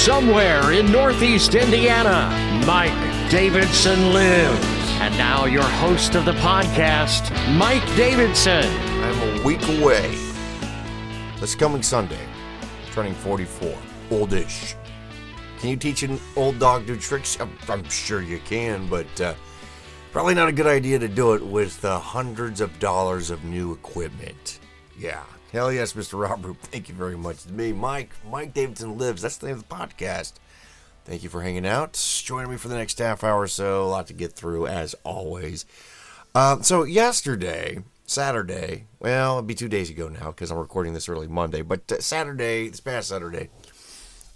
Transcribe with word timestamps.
Somewhere 0.00 0.72
in 0.72 0.90
Northeast 0.90 1.54
Indiana, 1.54 2.30
Mike 2.66 3.30
Davidson 3.30 4.14
lives. 4.14 4.66
And 4.98 5.14
now, 5.18 5.44
your 5.44 5.62
host 5.62 6.14
of 6.14 6.24
the 6.24 6.32
podcast, 6.32 7.30
Mike 7.58 7.84
Davidson. 7.96 8.64
I'm 8.64 9.38
a 9.38 9.44
week 9.44 9.62
away. 9.78 10.16
This 11.38 11.54
coming 11.54 11.82
Sunday, 11.82 12.26
turning 12.92 13.12
44. 13.12 13.76
Oldish. 14.10 14.74
Can 15.58 15.68
you 15.68 15.76
teach 15.76 16.02
an 16.02 16.18
old 16.34 16.58
dog 16.58 16.88
new 16.88 16.96
tricks? 16.96 17.38
I'm, 17.38 17.52
I'm 17.68 17.86
sure 17.90 18.22
you 18.22 18.38
can, 18.46 18.86
but 18.86 19.20
uh, 19.20 19.34
probably 20.12 20.32
not 20.32 20.48
a 20.48 20.52
good 20.52 20.66
idea 20.66 20.98
to 20.98 21.08
do 21.08 21.34
it 21.34 21.44
with 21.44 21.84
uh, 21.84 21.98
hundreds 21.98 22.62
of 22.62 22.78
dollars 22.78 23.28
of 23.28 23.44
new 23.44 23.72
equipment. 23.72 24.60
Yeah. 24.98 25.24
Hell 25.52 25.72
yes, 25.72 25.94
Mr. 25.94 26.20
Robert. 26.20 26.56
Thank 26.62 26.88
you 26.88 26.94
very 26.94 27.16
much. 27.16 27.42
To 27.42 27.52
me, 27.52 27.72
Mike. 27.72 28.12
Mike 28.30 28.54
Davidson 28.54 28.96
lives. 28.96 29.22
That's 29.22 29.36
the 29.36 29.48
name 29.48 29.56
of 29.56 29.68
the 29.68 29.74
podcast. 29.74 30.34
Thank 31.04 31.24
you 31.24 31.28
for 31.28 31.42
hanging 31.42 31.66
out. 31.66 31.94
Joining 32.24 32.52
me 32.52 32.56
for 32.56 32.68
the 32.68 32.76
next 32.76 32.98
half 32.98 33.24
hour 33.24 33.40
or 33.40 33.48
so. 33.48 33.82
A 33.82 33.86
lot 33.86 34.06
to 34.06 34.12
get 34.12 34.32
through, 34.32 34.68
as 34.68 34.94
always. 35.02 35.66
Uh, 36.36 36.62
so, 36.62 36.84
yesterday, 36.84 37.82
Saturday, 38.06 38.86
well, 39.00 39.38
it'd 39.38 39.48
be 39.48 39.56
two 39.56 39.68
days 39.68 39.90
ago 39.90 40.08
now 40.08 40.26
because 40.26 40.52
I'm 40.52 40.58
recording 40.58 40.94
this 40.94 41.08
early 41.08 41.26
Monday, 41.26 41.62
but 41.62 41.90
uh, 41.90 42.00
Saturday, 42.00 42.68
this 42.68 42.78
past 42.78 43.08
Saturday, 43.08 43.48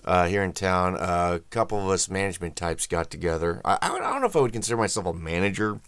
uh, 0.05 0.27
here 0.27 0.42
in 0.42 0.53
town, 0.53 0.97
a 0.97 1.41
couple 1.50 1.78
of 1.78 1.88
us 1.91 2.10
management 2.10 2.56
types 2.56 2.88
got 2.88 3.08
together. 3.08 3.60
I, 3.64 3.78
I 3.81 3.88
don't 3.88 4.20
know 4.20 4.27
if 4.27 4.34
I 4.34 4.41
would 4.41 4.53
consider 4.53 4.77
myself 4.77 5.06
a 5.06 5.12
manager. 5.12 5.78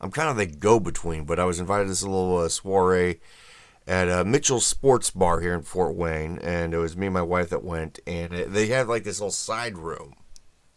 I'm 0.00 0.12
kind 0.12 0.28
of 0.28 0.36
the 0.36 0.46
go 0.46 0.78
between, 0.78 1.24
but 1.24 1.40
I 1.40 1.44
was 1.44 1.58
invited 1.58 1.84
to 1.84 1.90
this 1.90 2.04
little 2.04 2.36
uh, 2.38 2.48
soiree 2.48 3.18
at 3.86 4.08
uh, 4.08 4.24
Mitchell 4.24 4.60
Sports 4.60 5.10
Bar 5.10 5.40
here 5.40 5.54
in 5.54 5.62
Fort 5.62 5.94
Wayne, 5.94 6.38
and 6.38 6.74
it 6.74 6.78
was 6.78 6.96
me 6.96 7.06
and 7.06 7.14
my 7.14 7.22
wife 7.22 7.50
that 7.50 7.62
went, 7.62 8.00
and 8.06 8.32
it, 8.32 8.52
they 8.52 8.66
had 8.66 8.88
like 8.88 9.04
this 9.04 9.20
little 9.20 9.30
side 9.30 9.78
room 9.78 10.14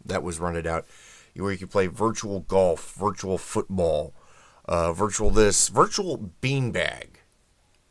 that 0.06 0.24
was 0.24 0.40
rented 0.40 0.68
out 0.68 0.86
where 1.36 1.52
you 1.52 1.58
could 1.58 1.72
play 1.72 1.88
virtual 1.88 2.42
golf, 2.42 2.96
virtual 2.96 3.38
football, 3.38 4.14
uh, 4.66 4.94
virtual 4.94 5.30
this, 5.30 5.70
virtual 5.70 6.32
beanbag. 6.42 7.08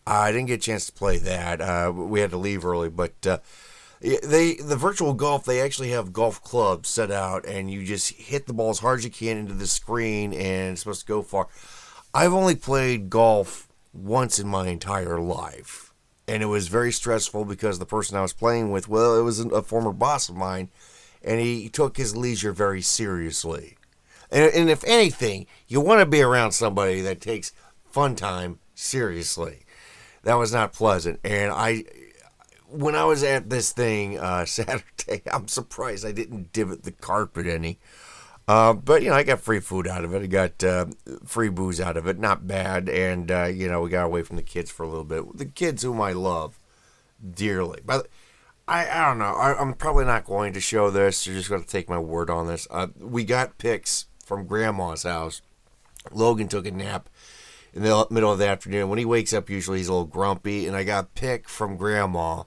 I 0.07 0.33
didn't 0.33 0.47
get 0.47 0.61
a 0.61 0.63
chance 0.63 0.87
to 0.87 0.93
play 0.93 1.19
that. 1.19 1.61
Uh, 1.61 1.93
we 1.95 2.21
had 2.21 2.31
to 2.31 2.37
leave 2.37 2.65
early, 2.65 2.89
but 2.89 3.27
uh, 3.27 3.39
they 4.01 4.55
the 4.55 4.77
virtual 4.77 5.13
golf 5.13 5.45
they 5.45 5.61
actually 5.61 5.91
have 5.91 6.13
golf 6.13 6.43
clubs 6.43 6.89
set 6.89 7.11
out, 7.11 7.45
and 7.47 7.71
you 7.71 7.85
just 7.85 8.13
hit 8.13 8.47
the 8.47 8.55
ball 8.55 8.71
as 8.71 8.79
hard 8.79 8.99
as 9.01 9.05
you 9.05 9.11
can 9.11 9.37
into 9.37 9.55
the 9.55 9.67
screen, 9.67 10.33
and 10.33 10.73
it's 10.73 10.83
supposed 10.83 11.01
to 11.01 11.07
go 11.07 11.23
far. 11.23 11.49
I've 12.15 12.33
only 12.33 12.55
played 12.55 13.11
golf 13.11 13.68
once 13.99 14.39
in 14.39 14.49
my 14.49 14.69
entire 14.69 15.19
life. 15.19 15.93
And 16.27 16.43
it 16.43 16.47
was 16.47 16.69
very 16.69 16.93
stressful 16.93 17.45
because 17.45 17.79
the 17.79 17.87
person 17.87 18.17
I 18.17 18.23
was 18.23 18.33
playing 18.33 18.71
with, 18.71 18.89
well, 18.89 19.19
it 19.19 19.23
was 19.23 19.41
a 19.41 19.63
former 19.63 19.93
boss 19.93 20.29
of 20.29 20.37
mine, 20.37 20.69
and 21.23 21.41
he 21.41 21.69
took 21.69 21.97
his 21.97 22.17
leisure 22.17 22.53
very 22.53 22.83
seriously. 22.83 23.77
And, 24.31 24.53
and 24.53 24.71
if 24.71 24.85
anything, 24.85 25.47
you 25.67 25.81
want 25.81 26.01
to 26.01 26.07
be 26.07 26.21
around 26.21 26.53
somebody 26.53 27.01
that 27.01 27.21
takes 27.21 27.53
fun 27.91 28.15
time 28.15 28.59
seriously. 28.75 29.65
That 30.23 30.35
was 30.35 30.53
not 30.53 30.73
pleasant. 30.73 31.21
And 31.25 31.51
I, 31.51 31.85
when 32.69 32.95
I 32.95 33.05
was 33.05 33.23
at 33.23 33.49
this 33.49 33.73
thing 33.73 34.19
uh, 34.19 34.45
Saturday, 34.47 35.23
I'm 35.33 35.49
surprised 35.49 36.05
I 36.05 36.12
didn't 36.12 36.53
divot 36.53 36.83
the 36.83 36.93
carpet 36.93 37.47
any. 37.47 37.79
Uh, 38.48 38.72
but 38.72 39.03
you 39.03 39.10
know, 39.10 39.14
I 39.14 39.25
got 39.25 39.41
free 39.41 39.60
food 39.60 39.86
out 39.86 40.06
of 40.06 40.14
it. 40.14 40.22
I 40.22 40.26
got 40.26 40.64
uh, 40.64 40.86
free 41.26 41.50
booze 41.50 41.81
out 41.81 41.98
of 41.98 42.06
it. 42.06 42.19
Not 42.19 42.47
bad. 42.47 42.88
And 42.88 43.31
uh, 43.31 43.44
you 43.44 43.69
know, 43.69 43.82
we 43.82 43.91
got 43.91 44.06
away 44.06 44.22
from 44.22 44.36
the 44.36 44.42
kids 44.42 44.70
for 44.70 44.84
a 44.84 44.88
little 44.88 45.04
bit. 45.04 45.36
The 45.36 45.44
kids 45.44 45.82
whom 45.82 46.00
I 46.00 46.12
love 46.12 46.59
dearly. 47.34 47.81
But 47.84 48.09
I, 48.66 48.88
I 48.88 49.06
don't 49.06 49.19
know. 49.19 49.34
I, 49.34 49.60
am 49.60 49.75
probably 49.75 50.06
not 50.06 50.25
going 50.25 50.54
to 50.54 50.60
show 50.60 50.91
this. 50.91 51.26
You're 51.26 51.36
just 51.36 51.50
going 51.50 51.62
to 51.62 51.69
take 51.69 51.91
my 51.91 51.98
word 51.98 52.31
on 52.31 52.47
this. 52.47 52.66
Uh, 52.70 52.88
we 52.98 53.22
got 53.25 53.59
pics 53.59 54.06
from 54.25 54.47
Grandma's 54.47 55.03
house. 55.03 55.42
Logan 56.10 56.48
took 56.48 56.66
a 56.66 56.70
nap 56.70 57.10
in 57.75 57.82
the 57.82 58.06
middle 58.10 58.32
of 58.32 58.38
the 58.38 58.48
afternoon. 58.48 58.88
When 58.88 58.98
he 58.98 59.04
wakes 59.04 59.34
up, 59.34 59.50
usually 59.50 59.78
he's 59.78 59.88
a 59.88 59.92
little 59.92 60.06
grumpy. 60.06 60.66
And 60.66 60.75
I 60.75 60.84
got 60.84 61.15
pic 61.15 61.50
from 61.50 61.76
Grandma 61.76 62.44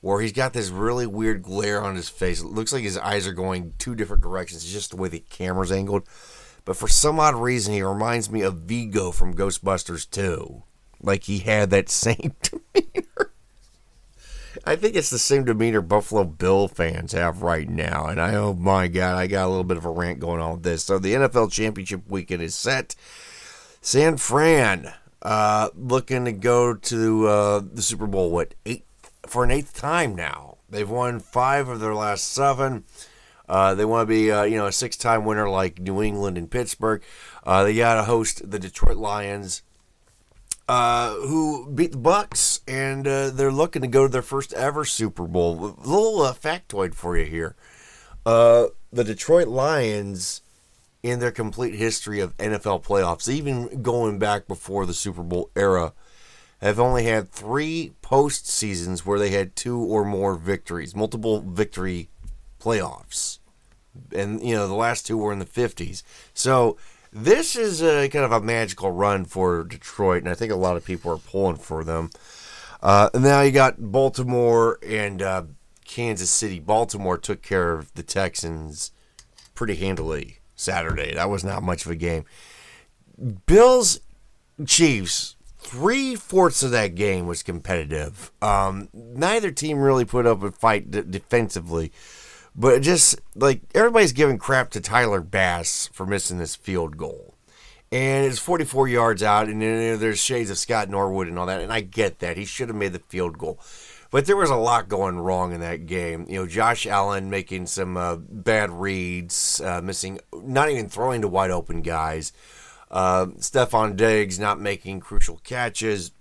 where 0.00 0.20
he's 0.20 0.32
got 0.32 0.52
this 0.52 0.70
really 0.70 1.06
weird 1.06 1.42
glare 1.42 1.82
on 1.82 1.96
his 1.96 2.08
face. 2.08 2.40
It 2.40 2.46
looks 2.46 2.72
like 2.72 2.82
his 2.82 2.98
eyes 2.98 3.26
are 3.26 3.32
going 3.32 3.74
two 3.78 3.94
different 3.94 4.22
directions. 4.22 4.62
It's 4.62 4.72
just 4.72 4.90
the 4.90 4.96
way 4.96 5.08
the 5.08 5.24
camera's 5.30 5.72
angled. 5.72 6.04
But 6.64 6.76
for 6.76 6.88
some 6.88 7.18
odd 7.18 7.34
reason, 7.34 7.74
he 7.74 7.82
reminds 7.82 8.30
me 8.30 8.42
of 8.42 8.58
Vigo 8.58 9.10
from 9.10 9.34
Ghostbusters 9.34 10.08
2. 10.08 10.62
Like 11.02 11.24
he 11.24 11.38
had 11.38 11.70
that 11.70 11.88
same 11.88 12.34
demeanor. 12.42 13.32
I 14.64 14.76
think 14.76 14.96
it's 14.96 15.10
the 15.10 15.18
same 15.18 15.44
demeanor 15.44 15.80
Buffalo 15.80 16.24
Bill 16.24 16.68
fans 16.68 17.12
have 17.12 17.42
right 17.42 17.68
now. 17.68 18.06
And 18.06 18.20
I, 18.20 18.34
oh 18.34 18.54
my 18.54 18.88
God, 18.88 19.16
I 19.16 19.26
got 19.26 19.46
a 19.46 19.48
little 19.48 19.64
bit 19.64 19.76
of 19.76 19.84
a 19.84 19.90
rant 19.90 20.20
going 20.20 20.40
on 20.40 20.54
with 20.54 20.62
this. 20.62 20.84
So 20.84 20.98
the 20.98 21.14
NFL 21.14 21.52
championship 21.52 22.02
weekend 22.08 22.42
is 22.42 22.54
set. 22.54 22.94
San 23.80 24.16
Fran 24.16 24.92
uh, 25.22 25.70
looking 25.74 26.24
to 26.24 26.32
go 26.32 26.74
to 26.74 27.26
uh, 27.28 27.62
the 27.72 27.82
Super 27.82 28.06
Bowl, 28.06 28.30
what, 28.30 28.54
eight 28.66 28.84
for 29.28 29.44
an 29.44 29.50
eighth 29.50 29.74
time 29.74 30.14
now. 30.14 30.58
They've 30.68 30.88
won 30.88 31.20
five 31.20 31.68
of 31.68 31.80
their 31.80 31.94
last 31.94 32.28
seven. 32.28 32.84
Uh, 33.48 33.74
they 33.74 33.84
want 33.84 34.06
to 34.06 34.14
be, 34.14 34.30
uh, 34.30 34.42
you 34.42 34.56
know, 34.56 34.66
a 34.66 34.72
six-time 34.72 35.24
winner 35.24 35.48
like 35.48 35.78
New 35.78 36.02
England 36.02 36.36
and 36.36 36.50
Pittsburgh. 36.50 37.02
Uh, 37.44 37.64
they 37.64 37.74
got 37.74 37.94
to 37.94 38.04
host 38.04 38.50
the 38.50 38.58
Detroit 38.58 38.98
Lions, 38.98 39.62
uh, 40.68 41.14
who 41.14 41.70
beat 41.70 41.92
the 41.92 41.98
Bucs, 41.98 42.60
and 42.68 43.06
uh, 43.08 43.30
they're 43.30 43.50
looking 43.50 43.80
to 43.80 43.88
go 43.88 44.06
to 44.06 44.12
their 44.12 44.20
first 44.20 44.52
ever 44.52 44.84
Super 44.84 45.26
Bowl. 45.26 45.54
A 45.64 45.88
little 45.88 46.20
uh, 46.20 46.34
factoid 46.34 46.94
for 46.94 47.16
you 47.16 47.24
here: 47.24 47.56
the 48.24 48.72
Detroit 48.92 49.48
Lions, 49.48 50.42
in 51.02 51.20
their 51.20 51.30
complete 51.30 51.74
history 51.74 52.20
of 52.20 52.36
NFL 52.38 52.84
playoffs, 52.84 53.28
even 53.28 53.82
going 53.82 54.18
back 54.18 54.46
before 54.46 54.84
the 54.84 54.94
Super 54.94 55.22
Bowl 55.22 55.50
era, 55.56 55.92
have 56.60 56.80
only 56.80 57.04
had 57.04 57.30
three 57.30 57.92
post 58.02 58.48
seasons 58.48 59.06
where 59.06 59.18
they 59.18 59.30
had 59.30 59.54
two 59.54 59.78
or 59.78 60.04
more 60.04 60.34
victories, 60.34 60.94
multiple 60.94 61.40
victory 61.40 62.08
playoffs. 62.60 63.38
And, 64.14 64.42
you 64.42 64.54
know, 64.54 64.66
the 64.66 64.74
last 64.74 65.06
two 65.06 65.16
were 65.16 65.32
in 65.32 65.38
the 65.38 65.44
50s. 65.44 66.02
So 66.34 66.76
this 67.12 67.56
is 67.56 67.82
a 67.82 68.08
kind 68.08 68.24
of 68.24 68.32
a 68.32 68.40
magical 68.40 68.90
run 68.90 69.24
for 69.24 69.64
Detroit, 69.64 70.22
and 70.22 70.30
I 70.30 70.34
think 70.34 70.52
a 70.52 70.56
lot 70.56 70.76
of 70.76 70.84
people 70.84 71.12
are 71.12 71.18
pulling 71.18 71.56
for 71.56 71.84
them. 71.84 72.10
Uh, 72.82 73.10
now 73.14 73.40
you 73.40 73.50
got 73.50 73.76
Baltimore 73.78 74.78
and 74.86 75.22
uh, 75.22 75.42
Kansas 75.84 76.30
City. 76.30 76.60
Baltimore 76.60 77.18
took 77.18 77.42
care 77.42 77.72
of 77.72 77.92
the 77.94 78.02
Texans 78.02 78.92
pretty 79.54 79.76
handily 79.76 80.38
Saturday. 80.54 81.14
That 81.14 81.30
was 81.30 81.44
not 81.44 81.62
much 81.62 81.84
of 81.84 81.90
a 81.90 81.96
game. 81.96 82.24
Bills, 83.46 84.00
Chiefs, 84.66 85.34
three 85.68 86.16
fourths 86.16 86.62
of 86.62 86.70
that 86.70 86.94
game 86.94 87.26
was 87.26 87.42
competitive. 87.42 88.32
Um, 88.40 88.88
neither 88.94 89.50
team 89.50 89.78
really 89.78 90.06
put 90.06 90.24
up 90.24 90.42
a 90.42 90.50
fight 90.50 90.90
defensively, 90.90 91.92
but 92.56 92.80
just 92.80 93.20
like 93.34 93.60
everybody's 93.74 94.14
giving 94.14 94.38
crap 94.38 94.70
to 94.70 94.80
Tyler 94.80 95.20
Bass 95.20 95.90
for 95.92 96.06
missing 96.06 96.38
this 96.38 96.56
field 96.56 96.96
goal. 96.96 97.34
And 97.92 98.26
it's 98.26 98.38
44 98.38 98.88
yards 98.88 99.22
out, 99.22 99.48
and 99.48 99.60
there's 99.62 100.18
shades 100.18 100.50
of 100.50 100.58
Scott 100.58 100.88
Norwood 100.88 101.28
and 101.28 101.38
all 101.38 101.46
that. 101.46 101.60
And 101.60 101.72
I 101.72 101.80
get 101.80 102.18
that. 102.18 102.36
He 102.36 102.44
should 102.44 102.68
have 102.68 102.76
made 102.76 102.92
the 102.92 102.98
field 102.98 103.38
goal. 103.38 103.58
But 104.10 104.24
there 104.24 104.36
was 104.36 104.50
a 104.50 104.56
lot 104.56 104.88
going 104.88 105.18
wrong 105.18 105.52
in 105.52 105.60
that 105.60 105.86
game. 105.86 106.26
You 106.28 106.40
know, 106.40 106.46
Josh 106.46 106.86
Allen 106.86 107.28
making 107.28 107.66
some 107.66 107.96
uh, 107.96 108.16
bad 108.16 108.70
reads, 108.70 109.60
uh, 109.62 109.82
missing, 109.82 110.18
not 110.32 110.70
even 110.70 110.88
throwing 110.88 111.20
to 111.22 111.28
wide 111.28 111.50
open 111.50 111.82
guys. 111.82 112.32
Uh, 112.90 113.26
Stefon 113.38 113.96
Diggs 113.96 114.38
not 114.38 114.60
making 114.60 115.00
crucial 115.00 115.40
catches. 115.44 116.12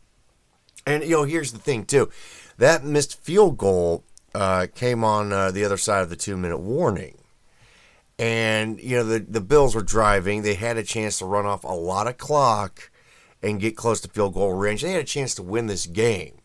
And, 0.86 1.04
you 1.04 1.12
know, 1.12 1.24
here's 1.24 1.52
the 1.52 1.60
thing, 1.60 1.86
too. 1.86 2.10
That 2.58 2.84
missed 2.84 3.20
field 3.22 3.58
goal 3.58 4.04
uh, 4.34 4.68
came 4.74 5.04
on 5.04 5.32
uh, 5.32 5.52
the 5.52 5.64
other 5.64 5.78
side 5.78 6.02
of 6.02 6.10
the 6.10 6.16
two 6.16 6.38
minute 6.38 6.60
warning. 6.60 7.18
And, 8.20 8.80
you 8.82 8.98
know, 8.98 9.04
the, 9.04 9.20
the 9.20 9.42
Bills 9.42 9.76
were 9.76 9.84
driving. 9.84 10.42
They 10.42 10.56
had 10.56 10.78
a 10.78 10.84
chance 10.84 11.20
to 11.20 11.26
run 11.26 11.46
off 11.46 11.64
a 11.64 11.68
lot 11.68 12.08
of 12.08 12.18
clock 12.18 12.90
and 13.44 13.60
get 13.60 13.78
close 13.78 14.02
to 14.02 14.10
field 14.10 14.34
goal 14.34 14.54
range. 14.54 14.82
They 14.82 14.92
had 14.92 15.02
a 15.02 15.06
chance 15.06 15.36
to 15.36 15.44
win 15.44 15.68
this 15.68 15.86
game. 15.86 16.40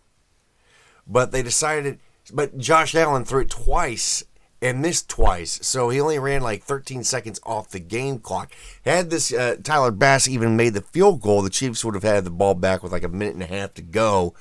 But 1.07 1.33
they 1.33 1.43
decided, 1.43 1.99
but 2.33 2.59
Josh 2.59 2.95
Allen 2.95 3.25
threw 3.25 3.41
it 3.41 3.51
twice 3.51 4.23
and 4.63 4.81
missed 4.81 5.11
twice. 5.11 5.59
So 5.67 5.91
he 5.91 6.01
only 6.01 6.19
ran 6.19 6.41
like 6.41 6.63
13 6.63 7.03
seconds 7.03 7.41
off 7.45 7.71
the 7.71 7.81
game 7.81 8.21
clock. 8.21 8.53
Had 8.85 9.11
this 9.11 9.33
uh, 9.33 9.57
Tyler 9.63 9.91
Bass 9.91 10.29
even 10.29 10.57
made 10.57 10.75
the 10.75 10.81
field 10.81 11.21
goal, 11.21 11.43
the 11.43 11.51
Chiefs 11.51 11.85
would 11.85 11.95
have 11.95 12.05
had 12.05 12.25
the 12.25 12.31
ball 12.31 12.55
back 12.55 12.83
with 12.83 12.93
like 12.93 13.03
a 13.03 13.09
minute 13.09 13.35
and 13.35 13.43
a 13.43 13.47
half 13.47 13.75
to 13.75 13.83
go. 13.83 14.35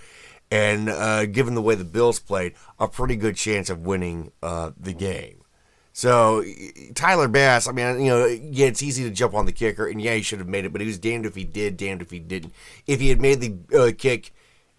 And 0.52 0.90
uh, 0.90 1.26
given 1.26 1.56
the 1.56 1.62
way 1.62 1.76
the 1.76 1.84
Bills 1.84 2.20
played, 2.20 2.54
a 2.80 2.88
pretty 2.88 3.16
good 3.16 3.36
chance 3.36 3.70
of 3.70 3.80
winning 3.80 4.32
uh, 4.44 4.72
the 4.80 4.94
game. 4.94 5.38
So 5.94 6.44
Tyler 6.94 7.28
Bass, 7.28 7.68
I 7.68 7.72
mean, 7.72 8.02
you 8.02 8.10
know, 8.10 8.26
yeah, 8.26 8.68
it's 8.68 8.84
easy 8.84 9.04
to 9.04 9.10
jump 9.10 9.34
on 9.34 9.46
the 9.46 9.52
kicker, 9.52 9.88
and 9.88 10.02
yeah, 10.02 10.16
he 10.16 10.22
should 10.22 10.40
have 10.40 10.48
made 10.48 10.64
it, 10.64 10.72
but 10.72 10.82
he 10.82 10.88
was 10.88 10.98
damned 10.98 11.26
if 11.26 11.36
he 11.36 11.44
did, 11.44 11.76
damned 11.76 12.02
if 12.02 12.12
he 12.12 12.20
didn't. 12.20 12.54
If 12.88 13.02
he 13.02 13.10
had 13.10 13.20
made 13.20 13.42
the 13.42 13.78
uh, 13.78 13.92
kick 13.98 14.34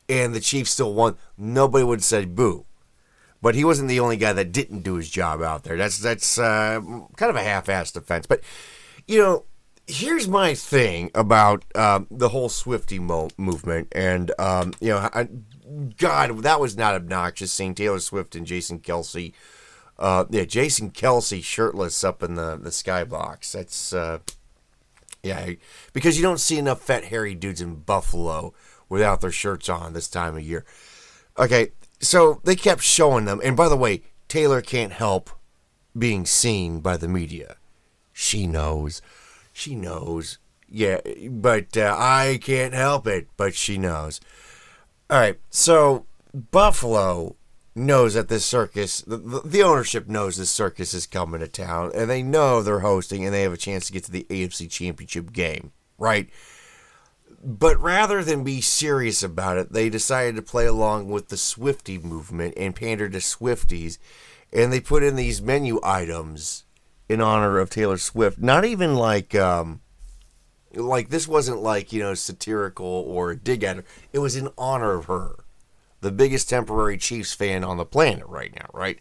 and 0.08 0.34
the 0.34 0.40
Chiefs 0.40 0.70
still 0.70 0.94
won, 0.94 1.16
nobody 1.36 1.84
would 1.84 1.98
have 1.98 2.04
said 2.04 2.34
boo. 2.34 2.64
But 3.42 3.56
he 3.56 3.64
wasn't 3.64 3.88
the 3.88 4.00
only 4.00 4.16
guy 4.16 4.32
that 4.32 4.52
didn't 4.52 4.82
do 4.82 4.94
his 4.94 5.10
job 5.10 5.42
out 5.42 5.64
there. 5.64 5.76
That's 5.76 5.98
that's 5.98 6.38
uh, 6.38 6.80
kind 7.16 7.30
of 7.30 7.36
a 7.36 7.42
half-assed 7.42 7.92
defense. 7.92 8.24
But 8.24 8.40
you 9.06 9.18
know, 9.18 9.44
here's 9.86 10.28
my 10.28 10.54
thing 10.54 11.10
about 11.14 11.64
um, 11.74 12.06
the 12.10 12.28
whole 12.28 12.48
Swifty 12.48 13.00
mo- 13.00 13.30
movement, 13.36 13.88
and 13.92 14.30
um, 14.38 14.72
you 14.80 14.90
know, 14.90 15.10
I, 15.12 15.28
God, 15.96 16.42
that 16.44 16.60
was 16.60 16.76
not 16.76 16.94
obnoxious 16.94 17.52
seeing 17.52 17.74
Taylor 17.74 17.98
Swift 17.98 18.36
and 18.36 18.46
Jason 18.46 18.78
Kelce. 18.78 19.32
Uh, 19.98 20.24
yeah, 20.30 20.44
Jason 20.44 20.90
Kelce 20.90 21.42
shirtless 21.42 22.04
up 22.04 22.22
in 22.22 22.36
the 22.36 22.56
the 22.56 22.70
skybox. 22.70 23.52
That's 23.52 23.92
uh, 23.92 24.20
yeah, 25.22 25.50
because 25.92 26.16
you 26.16 26.22
don't 26.22 26.40
see 26.40 26.58
enough 26.58 26.80
fat 26.80 27.04
hairy 27.04 27.34
dudes 27.34 27.60
in 27.60 27.76
Buffalo 27.76 28.54
without 28.88 29.20
their 29.20 29.32
shirts 29.32 29.68
on 29.68 29.92
this 29.92 30.08
time 30.08 30.36
of 30.36 30.42
year. 30.42 30.64
Okay, 31.38 31.72
so 32.02 32.40
they 32.44 32.56
kept 32.56 32.82
showing 32.82 33.24
them, 33.24 33.40
and 33.42 33.56
by 33.56 33.68
the 33.68 33.76
way, 33.76 34.02
Taylor 34.28 34.60
can't 34.60 34.92
help 34.92 35.30
being 35.96 36.26
seen 36.26 36.80
by 36.80 36.96
the 36.96 37.08
media. 37.08 37.56
She 38.12 38.46
knows. 38.46 39.00
She 39.52 39.74
knows. 39.74 40.38
Yeah, 40.68 41.00
but 41.28 41.76
uh, 41.76 41.94
I 41.98 42.38
can't 42.42 42.74
help 42.74 43.06
it, 43.06 43.28
but 43.36 43.54
she 43.54 43.78
knows. 43.78 44.20
All 45.10 45.18
right, 45.18 45.38
so 45.50 46.06
Buffalo 46.32 47.36
knows 47.74 48.14
that 48.14 48.28
this 48.28 48.44
circus, 48.44 49.02
the, 49.02 49.42
the 49.44 49.62
ownership 49.62 50.08
knows 50.08 50.36
this 50.36 50.50
circus 50.50 50.94
is 50.94 51.06
coming 51.06 51.40
to 51.40 51.48
town, 51.48 51.92
and 51.94 52.10
they 52.10 52.22
know 52.22 52.62
they're 52.62 52.80
hosting, 52.80 53.24
and 53.24 53.34
they 53.34 53.42
have 53.42 53.52
a 53.52 53.58
chance 53.58 53.86
to 53.86 53.92
get 53.92 54.04
to 54.04 54.10
the 54.10 54.26
AFC 54.30 54.70
Championship 54.70 55.32
game, 55.32 55.72
right? 55.98 56.30
But 57.42 57.80
rather 57.80 58.22
than 58.22 58.44
be 58.44 58.60
serious 58.60 59.22
about 59.22 59.58
it, 59.58 59.72
they 59.72 59.88
decided 59.88 60.36
to 60.36 60.42
play 60.42 60.66
along 60.66 61.08
with 61.08 61.28
the 61.28 61.36
Swifty 61.36 61.98
movement 61.98 62.54
and 62.56 62.74
pander 62.74 63.08
to 63.08 63.18
Swifties, 63.18 63.98
and 64.52 64.72
they 64.72 64.80
put 64.80 65.02
in 65.02 65.16
these 65.16 65.42
menu 65.42 65.80
items 65.82 66.64
in 67.08 67.20
honor 67.20 67.58
of 67.58 67.68
Taylor 67.68 67.98
Swift. 67.98 68.38
Not 68.38 68.64
even 68.64 68.94
like, 68.94 69.34
um, 69.34 69.80
like 70.72 71.08
this 71.08 71.26
wasn't 71.26 71.62
like 71.62 71.92
you 71.92 72.00
know 72.00 72.14
satirical 72.14 72.86
or 72.86 73.34
dig 73.34 73.64
at 73.64 73.76
her. 73.76 73.84
It 74.12 74.20
was 74.20 74.36
in 74.36 74.48
honor 74.56 74.94
of 74.94 75.06
her 75.06 75.42
the 76.02 76.12
biggest 76.12 76.48
temporary 76.48 76.98
Chiefs 76.98 77.32
fan 77.32 77.64
on 77.64 77.76
the 77.76 77.84
planet 77.86 78.26
right 78.26 78.54
now, 78.54 78.66
right? 78.74 78.98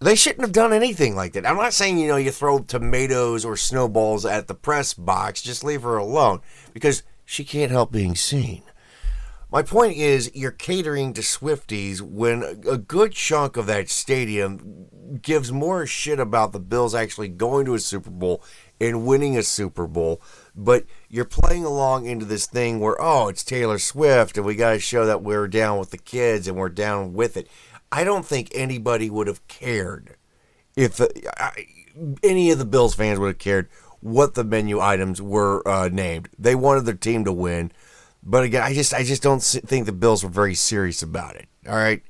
They 0.00 0.14
shouldn't 0.14 0.42
have 0.42 0.52
done 0.52 0.72
anything 0.72 1.16
like 1.16 1.32
that. 1.32 1.44
I'm 1.44 1.56
not 1.56 1.74
saying, 1.74 1.98
you 1.98 2.06
know, 2.06 2.16
you 2.16 2.30
throw 2.30 2.60
tomatoes 2.60 3.44
or 3.44 3.56
snowballs 3.56 4.24
at 4.24 4.46
the 4.46 4.54
press 4.54 4.94
box, 4.94 5.42
just 5.42 5.64
leave 5.64 5.82
her 5.82 5.96
alone 5.96 6.40
because 6.72 7.02
she 7.28 7.44
can't 7.44 7.70
help 7.70 7.92
being 7.92 8.14
seen. 8.14 8.62
My 9.52 9.62
point 9.62 9.96
is, 9.96 10.30
you're 10.34 10.50
catering 10.50 11.12
to 11.12 11.20
Swifties 11.20 12.00
when 12.00 12.42
a 12.68 12.78
good 12.78 13.12
chunk 13.12 13.58
of 13.58 13.66
that 13.66 13.90
stadium 13.90 14.86
gives 15.20 15.52
more 15.52 15.86
shit 15.86 16.18
about 16.18 16.52
the 16.52 16.60
Bills 16.60 16.94
actually 16.94 17.28
going 17.28 17.66
to 17.66 17.74
a 17.74 17.80
Super 17.80 18.10
Bowl 18.10 18.42
and 18.80 19.06
winning 19.06 19.36
a 19.36 19.42
Super 19.42 19.86
Bowl 19.86 20.22
but 20.54 20.84
you're 21.08 21.24
playing 21.24 21.64
along 21.64 22.06
into 22.06 22.24
this 22.24 22.46
thing 22.46 22.80
where 22.80 23.00
oh 23.00 23.28
it's 23.28 23.44
Taylor 23.44 23.78
Swift 23.78 24.36
and 24.36 24.44
we 24.44 24.54
got 24.54 24.72
to 24.72 24.80
show 24.80 25.06
that 25.06 25.22
we're 25.22 25.48
down 25.48 25.78
with 25.78 25.90
the 25.90 25.98
kids 25.98 26.48
and 26.48 26.56
we're 26.56 26.68
down 26.68 27.14
with 27.14 27.36
it. 27.36 27.48
I 27.92 28.04
don't 28.04 28.26
think 28.26 28.50
anybody 28.52 29.08
would 29.08 29.28
have 29.28 29.46
cared 29.48 30.16
if 30.76 31.00
I, 31.00 31.66
any 32.22 32.50
of 32.50 32.58
the 32.58 32.64
Bills 32.64 32.94
fans 32.94 33.18
would 33.18 33.28
have 33.28 33.38
cared 33.38 33.68
what 34.00 34.34
the 34.34 34.44
menu 34.44 34.80
items 34.80 35.20
were 35.20 35.66
uh, 35.66 35.88
named. 35.88 36.28
They 36.38 36.54
wanted 36.54 36.84
their 36.84 36.94
team 36.94 37.24
to 37.24 37.32
win, 37.32 37.72
but 38.22 38.44
again, 38.44 38.62
I 38.62 38.74
just 38.74 38.94
I 38.94 39.02
just 39.02 39.22
don't 39.22 39.42
think 39.42 39.86
the 39.86 39.92
Bills 39.92 40.24
were 40.24 40.30
very 40.30 40.54
serious 40.54 41.02
about 41.02 41.36
it. 41.36 41.46
All 41.66 41.76
right. 41.76 42.02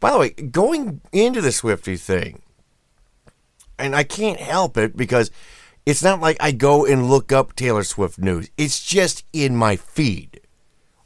By 0.00 0.12
the 0.12 0.18
way, 0.18 0.30
going 0.30 1.00
into 1.12 1.40
the 1.40 1.52
Swifty 1.52 1.96
thing, 1.96 2.42
and 3.78 3.94
I 3.94 4.04
can't 4.04 4.40
help 4.40 4.76
it 4.76 4.96
because 4.96 5.30
it's 5.86 6.02
not 6.02 6.20
like 6.20 6.36
I 6.40 6.52
go 6.52 6.84
and 6.84 7.08
look 7.08 7.32
up 7.32 7.56
Taylor 7.56 7.82
Swift 7.82 8.18
news. 8.18 8.50
It's 8.58 8.84
just 8.84 9.24
in 9.32 9.56
my 9.56 9.76
feed. 9.76 10.40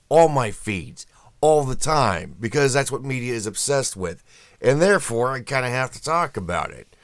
All 0.09 0.29
my 0.29 0.51
feeds. 0.51 1.07
All 1.41 1.65
the 1.65 1.77
time. 1.77 2.37
Because 2.41 2.73
that's 2.73 2.91
what 2.91 3.05
media 3.05 3.33
is 3.33 3.47
obsessed 3.47 3.97
with. 3.97 4.25
And 4.61 4.83
therefore, 4.83 5.33
I 5.33 5.43
kind 5.43 5.65
of 5.65 5.73
have 5.73 5.91
to 5.93 6.03
talk 6.03 6.37
about 6.37 6.71
it. 6.73 6.97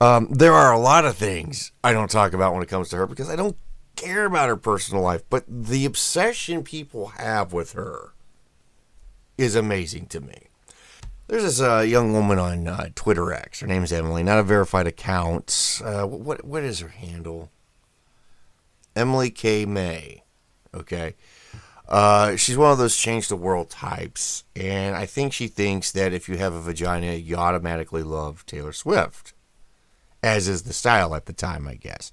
Um, 0.00 0.28
there 0.30 0.52
are 0.52 0.72
a 0.72 0.78
lot 0.78 1.04
of 1.04 1.16
things 1.16 1.72
I 1.82 1.92
don't 1.92 2.10
talk 2.10 2.32
about 2.32 2.52
when 2.52 2.62
it 2.62 2.68
comes 2.68 2.88
to 2.90 2.96
her 2.96 3.06
because 3.06 3.30
I 3.30 3.36
don't 3.36 3.56
care 3.96 4.24
about 4.24 4.48
her 4.48 4.56
personal 4.56 5.02
life. 5.02 5.22
But 5.30 5.44
the 5.48 5.84
obsession 5.84 6.62
people 6.62 7.08
have 7.18 7.52
with 7.52 7.72
her 7.72 8.12
is 9.38 9.54
amazing 9.54 10.06
to 10.06 10.20
me. 10.20 10.48
There's 11.26 11.42
this 11.42 11.60
uh, 11.60 11.80
young 11.80 12.12
woman 12.12 12.38
on 12.38 12.68
uh, 12.68 12.90
Twitter 12.94 13.32
X. 13.32 13.60
Her 13.60 13.66
name 13.66 13.82
is 13.82 13.92
Emily, 13.92 14.22
not 14.22 14.38
a 14.38 14.42
verified 14.42 14.86
account. 14.86 15.80
Uh, 15.82 16.06
what 16.06 16.44
what 16.44 16.62
is 16.62 16.80
her 16.80 16.88
handle? 16.88 17.50
Emily 18.94 19.30
K 19.30 19.64
May. 19.64 20.22
Okay. 20.74 21.14
Uh, 21.88 22.34
she's 22.36 22.56
one 22.56 22.72
of 22.72 22.78
those 22.78 22.96
change 22.96 23.28
the 23.28 23.36
world 23.36 23.68
types, 23.68 24.44
and 24.56 24.96
I 24.96 25.04
think 25.04 25.32
she 25.34 25.48
thinks 25.48 25.92
that 25.92 26.14
if 26.14 26.28
you 26.30 26.38
have 26.38 26.54
a 26.54 26.60
vagina, 26.60 27.12
you 27.12 27.36
automatically 27.36 28.02
love 28.02 28.46
Taylor 28.46 28.72
Swift, 28.72 29.33
as 30.24 30.48
is 30.48 30.62
the 30.62 30.72
style 30.72 31.14
at 31.14 31.26
the 31.26 31.32
time, 31.32 31.68
I 31.68 31.74
guess. 31.74 32.10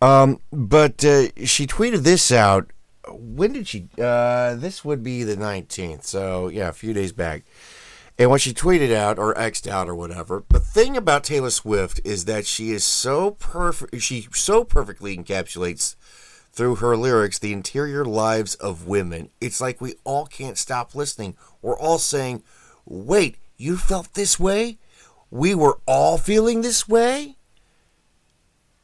Um, 0.00 0.40
but 0.50 1.04
uh, 1.04 1.28
she 1.44 1.66
tweeted 1.66 2.02
this 2.02 2.32
out. 2.32 2.72
When 3.08 3.52
did 3.52 3.68
she? 3.68 3.88
Uh, 4.00 4.54
this 4.54 4.84
would 4.84 5.02
be 5.02 5.22
the 5.22 5.36
19th, 5.36 6.04
so 6.04 6.48
yeah, 6.48 6.68
a 6.68 6.72
few 6.72 6.92
days 6.92 7.12
back. 7.12 7.44
And 8.18 8.30
when 8.30 8.40
she 8.40 8.52
tweeted 8.52 8.92
out 8.92 9.18
or 9.18 9.38
X'd 9.38 9.68
out 9.68 9.88
or 9.88 9.94
whatever, 9.94 10.42
the 10.48 10.58
thing 10.58 10.96
about 10.96 11.22
Taylor 11.22 11.50
Swift 11.50 12.00
is 12.04 12.24
that 12.24 12.46
she 12.46 12.70
is 12.70 12.82
so 12.82 13.32
perfect. 13.32 14.02
She 14.02 14.26
so 14.32 14.64
perfectly 14.64 15.16
encapsulates 15.16 15.94
through 16.52 16.76
her 16.76 16.96
lyrics 16.96 17.38
the 17.38 17.52
interior 17.52 18.04
lives 18.04 18.56
of 18.56 18.88
women. 18.88 19.30
It's 19.40 19.60
like 19.60 19.80
we 19.80 19.94
all 20.02 20.26
can't 20.26 20.58
stop 20.58 20.94
listening. 20.94 21.36
We're 21.62 21.78
all 21.78 21.98
saying, 21.98 22.42
"Wait, 22.84 23.36
you 23.56 23.76
felt 23.76 24.14
this 24.14 24.38
way? 24.40 24.78
We 25.30 25.54
were 25.54 25.78
all 25.86 26.18
feeling 26.18 26.62
this 26.62 26.88
way." 26.88 27.36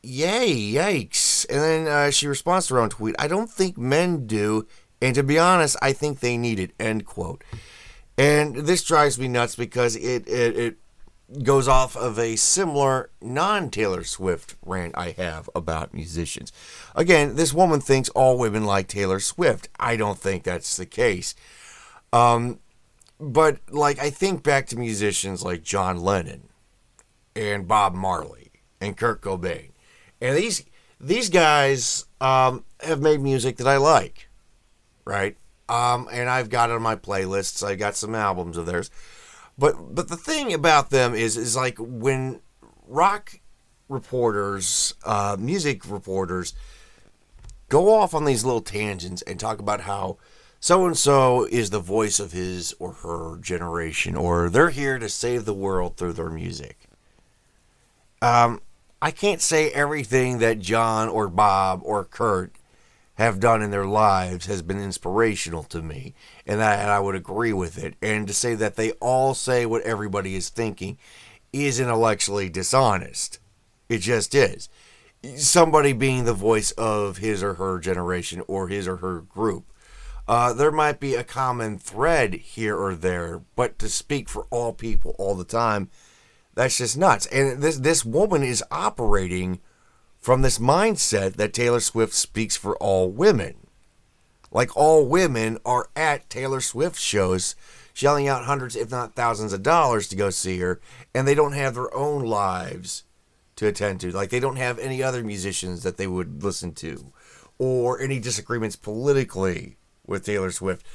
Yay! 0.03 0.73
Yikes! 0.73 1.47
And 1.49 1.61
then 1.61 1.89
uh, 1.89 2.11
she 2.11 2.27
responds 2.27 2.67
to 2.67 2.75
her 2.75 2.81
own 2.81 2.91
tweet. 2.91 3.15
I 3.19 3.27
don't 3.27 3.51
think 3.51 3.79
men 3.79 4.27
do, 4.27 4.67
and 5.01 5.15
to 5.15 5.23
be 5.23 5.39
honest, 5.39 5.77
I 5.81 5.93
think 5.93 6.21
they 6.21 6.37
need 6.37 6.59
it. 6.59 6.73
End 6.79 7.07
quote. 7.07 7.43
And 8.17 8.55
this 8.55 8.85
drives 8.85 9.19
me 9.19 9.29
nuts 9.29 9.57
because 9.57 9.97
it, 9.97 10.29
it, 10.29 10.57
it 10.57 11.43
goes 11.43 11.67
off 11.67 11.97
of 11.97 12.19
a 12.19 12.37
similar 12.37 13.11
non 13.21 13.71
Taylor 13.71 14.05
Swift 14.05 14.57
rant 14.65 14.95
I 14.97 15.11
have 15.13 15.49
about 15.55 15.95
musicians. 15.95 16.53
Again, 16.95 17.37
this 17.37 17.55
woman 17.55 17.81
thinks 17.81 18.09
all 18.11 18.39
women 18.39 18.65
like 18.65 18.89
Taylor 18.89 19.21
Swift. 19.21 19.69
I 19.81 19.97
don't 19.97 20.19
think 20.19 20.45
that's 20.45 20.77
the 20.77 20.87
case. 20.87 21.35
Um, 22.13 22.61
but 23.21 23.59
like 23.71 23.99
I 23.99 24.11
think 24.11 24.43
back 24.43 24.67
to 24.69 24.79
musicians 24.79 25.43
like 25.43 25.63
John 25.63 25.99
Lennon 25.99 26.49
and 27.35 27.67
Bob 27.67 27.95
Marley 27.95 28.53
and 28.81 28.97
Kurt 28.97 29.21
Cobain, 29.21 29.71
and 30.21 30.37
these 30.37 30.65
these 31.01 31.29
guys 31.29 32.07
um, 32.21 32.65
have 32.81 33.01
made 33.01 33.21
music 33.21 33.57
that 33.57 33.67
I 33.67 33.77
like, 33.77 34.29
right? 35.05 35.37
Um, 35.69 36.09
and 36.13 36.29
I've 36.29 36.51
got 36.51 36.71
it 36.71 36.75
on 36.75 36.83
my 36.83 36.97
playlists. 36.97 37.67
I 37.67 37.75
got 37.75 37.97
some 37.97 38.15
albums 38.15 38.57
of 38.57 38.67
theirs. 38.67 38.91
But 39.57 39.95
but 39.95 40.09
the 40.09 40.17
thing 40.17 40.53
about 40.53 40.91
them 40.91 41.15
is 41.15 41.37
is 41.37 41.57
like 41.57 41.77
when 41.79 42.41
rock 42.87 43.41
reporters, 43.89 44.95
uh, 45.05 45.37
music 45.39 45.89
reporters 45.89 46.55
go 47.69 47.93
off 47.95 48.15
on 48.15 48.25
these 48.25 48.45
little 48.45 48.61
tangents 48.61 49.23
and 49.23 49.39
talk 49.39 49.59
about 49.59 49.83
how 49.83 50.19
so 50.65 50.87
and 50.87 50.97
so 50.97 51.45
is 51.45 51.69
the 51.69 51.79
voice 51.79 52.19
of 52.19 52.33
his 52.33 52.75
or 52.79 52.93
her 52.93 53.37
generation, 53.37 54.17
or 54.17 54.49
they're 54.49 54.71
here 54.71 54.99
to 54.99 55.11
save 55.11 55.45
the 55.45 55.53
world 55.53 55.99
through 55.99 56.15
their 56.15 56.31
music. 56.31 56.79
Um, 58.23 58.63
I 59.03 59.11
can't 59.11 59.43
say 59.43 59.69
everything 59.73 60.39
that 60.39 60.61
John 60.61 61.11
or 61.11 61.29
Bob 61.29 61.83
or 61.85 62.03
Kurt 62.03 62.53
have 63.17 63.41
done 63.41 63.61
in 63.61 63.73
their 63.73 63.85
lives 63.85 64.47
has 64.47 64.63
been 64.63 64.81
inspirational 64.81 65.65
to 65.65 65.83
me, 65.83 66.15
and 66.47 66.61
that 66.61 66.79
and 66.79 66.91
I 66.91 66.99
would 66.99 67.15
agree 67.15 67.53
with 67.53 67.77
it. 67.77 67.93
And 68.01 68.27
to 68.27 68.33
say 68.33 68.55
that 68.55 68.77
they 68.77 68.93
all 68.93 69.35
say 69.35 69.67
what 69.67 69.83
everybody 69.83 70.35
is 70.35 70.49
thinking 70.49 70.97
is 71.53 71.79
intellectually 71.79 72.49
dishonest. 72.49 73.39
It 73.91 73.99
just 73.99 74.35
is. 74.35 74.71
Somebody 75.37 75.93
being 75.93 76.25
the 76.25 76.33
voice 76.33 76.71
of 76.71 77.19
his 77.19 77.43
or 77.43 77.53
her 77.53 77.81
generation 77.81 78.43
or 78.49 78.69
his 78.69 78.89
or 78.89 78.97
her 78.97 79.21
group. 79.21 79.67
Uh, 80.27 80.53
there 80.55 80.71
might 80.73 81.01
be 81.01 81.15
a 81.15 81.25
common 81.25 81.79
thread 81.79 82.35
here 82.35 82.77
or 82.77 82.95
there, 82.95 83.43
but 83.57 83.79
to 83.79 83.89
speak 83.89 84.29
for 84.29 84.47
all 84.51 84.73
people 84.73 85.15
all 85.19 85.35
the 85.35 85.45
time, 85.45 85.91
that's 86.55 86.79
just 86.79 86.97
nuts. 86.97 87.27
And 87.27 87.63
this 87.63 87.79
this 87.79 88.05
woman 88.05 88.43
is 88.43 88.65
operating 88.71 89.61
from 90.21 90.41
this 90.43 90.59
mindset 90.59 91.35
that 91.35 91.53
Taylor 91.53 91.81
Swift 91.81 92.15
speaks 92.15 92.57
for 92.57 92.77
all 92.77 93.11
women. 93.11 93.55
like 94.51 94.75
all 94.77 95.05
women 95.05 95.59
are 95.67 95.91
at 95.97 96.31
Taylor 96.31 96.61
Swift 96.61 96.99
shows, 96.99 97.57
shelling 97.93 98.29
out 98.29 98.45
hundreds, 98.45 98.77
if 98.77 98.91
not 98.91 99.15
thousands, 99.15 99.53
of 99.53 99.63
dollars 99.63 100.09
to 100.09 100.17
go 100.17 100.31
see 100.31 100.59
her, 100.61 100.81
and 101.15 101.27
they 101.27 101.35
don't 101.35 101.53
have 101.53 101.75
their 101.75 101.95
own 101.95 102.25
lives 102.25 103.03
to 103.57 103.67
attend 103.67 104.01
to. 104.01 104.13
Like 104.13 104.31
they 104.31 104.41
don't 104.41 104.57
have 104.57 104.79
any 104.79 105.03
other 105.03 105.23
musicians 105.25 105.83
that 105.83 105.97
they 105.97 106.07
would 106.07 106.43
listen 106.43 106.73
to, 106.75 107.13
or 107.59 108.01
any 108.01 108.19
disagreements 108.21 108.77
politically 108.77 109.77
with 110.07 110.25
Taylor 110.25 110.51
Swift, 110.51 110.87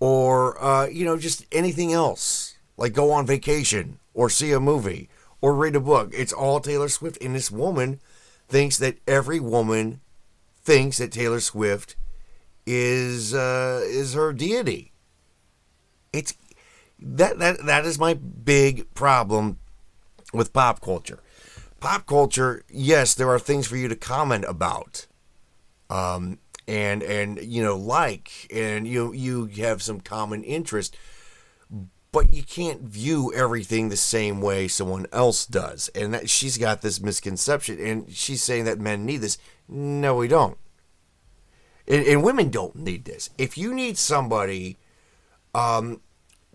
or 0.00 0.62
uh, 0.62 0.86
you 0.86 1.04
know 1.04 1.16
just 1.16 1.44
anything 1.52 1.92
else. 1.92 2.56
Like 2.76 2.92
go 2.92 3.10
on 3.10 3.26
vacation 3.26 3.98
or 4.14 4.30
see 4.30 4.52
a 4.52 4.60
movie 4.60 5.08
or 5.40 5.54
read 5.54 5.76
a 5.76 5.80
book. 5.80 6.10
It's 6.12 6.32
all 6.32 6.60
Taylor 6.60 6.88
Swift, 6.88 7.18
and 7.22 7.34
this 7.34 7.50
woman 7.50 8.00
thinks 8.48 8.78
that 8.78 8.98
every 9.06 9.40
woman 9.40 10.00
thinks 10.62 10.98
that 10.98 11.12
Taylor 11.12 11.40
Swift 11.40 11.96
is 12.66 13.34
uh, 13.34 13.82
is 13.84 14.14
her 14.14 14.32
deity. 14.32 14.92
It's 16.12 16.34
that 16.98 17.38
that 17.38 17.64
that 17.64 17.84
is 17.84 17.98
my 17.98 18.14
big 18.14 18.92
problem 18.94 19.58
with 20.32 20.52
pop 20.52 20.80
culture. 20.80 21.20
Pop 21.80 22.06
culture, 22.06 22.64
yes, 22.68 23.14
there 23.14 23.30
are 23.30 23.38
things 23.38 23.68
for 23.68 23.76
you 23.76 23.86
to 23.86 23.94
comment 23.94 24.44
about, 24.48 25.06
um, 25.88 26.38
and 26.68 27.02
and 27.02 27.42
you 27.42 27.64
know 27.64 27.76
like, 27.76 28.46
and 28.54 28.86
you 28.86 29.12
you 29.12 29.46
have 29.62 29.82
some 29.82 30.00
common 30.00 30.44
interest, 30.44 30.96
but 32.12 32.32
you 32.32 32.42
can't 32.42 32.82
view 32.82 33.32
everything 33.34 33.88
the 33.88 33.96
same 33.96 34.42
way 34.42 34.68
someone 34.68 35.06
else 35.10 35.46
does. 35.46 35.88
And 35.94 36.12
that, 36.12 36.28
she's 36.28 36.58
got 36.58 36.82
this 36.82 37.00
misconception, 37.00 37.80
and 37.80 38.12
she's 38.12 38.42
saying 38.42 38.66
that 38.66 38.78
men 38.78 39.06
need 39.06 39.22
this. 39.22 39.38
No, 39.66 40.16
we 40.16 40.28
don't. 40.28 40.58
And, 41.88 42.06
and 42.06 42.22
women 42.22 42.50
don't 42.50 42.76
need 42.76 43.06
this. 43.06 43.30
If 43.38 43.56
you 43.56 43.72
need 43.72 43.96
somebody 43.96 44.76
um, 45.54 46.02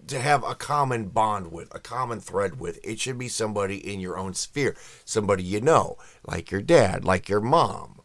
to 0.05 0.19
have 0.19 0.43
a 0.43 0.53
common 0.53 1.07
bond 1.07 1.51
with, 1.51 1.73
a 1.73 1.79
common 1.79 2.19
thread 2.19 2.59
with, 2.59 2.79
it 2.83 2.99
should 2.99 3.17
be 3.17 3.29
somebody 3.29 3.77
in 3.77 3.99
your 3.99 4.15
own 4.15 4.35
sphere, 4.35 4.75
somebody 5.05 5.41
you 5.41 5.59
know, 5.59 5.97
like 6.27 6.51
your 6.51 6.61
dad, 6.61 7.03
like 7.03 7.29
your 7.29 7.41
mom, 7.41 8.01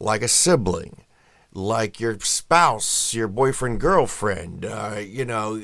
like 0.00 0.22
a 0.22 0.28
sibling, 0.28 1.04
like 1.52 2.00
your 2.00 2.18
spouse, 2.20 3.14
your 3.14 3.28
boyfriend, 3.28 3.80
girlfriend, 3.80 4.64
uh, 4.64 4.96
you 4.98 5.24
know, 5.24 5.60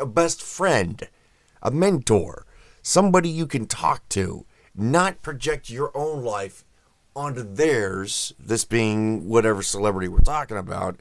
a 0.00 0.06
best 0.06 0.42
friend, 0.42 1.08
a 1.62 1.70
mentor, 1.70 2.44
somebody 2.82 3.28
you 3.28 3.46
can 3.46 3.66
talk 3.66 4.08
to, 4.10 4.46
not 4.74 5.22
project 5.22 5.70
your 5.70 5.90
own 5.94 6.22
life 6.22 6.64
onto 7.14 7.42
theirs, 7.42 8.34
this 8.38 8.64
being 8.64 9.28
whatever 9.28 9.62
celebrity 9.62 10.08
we're 10.08 10.18
talking 10.18 10.56
about, 10.56 11.00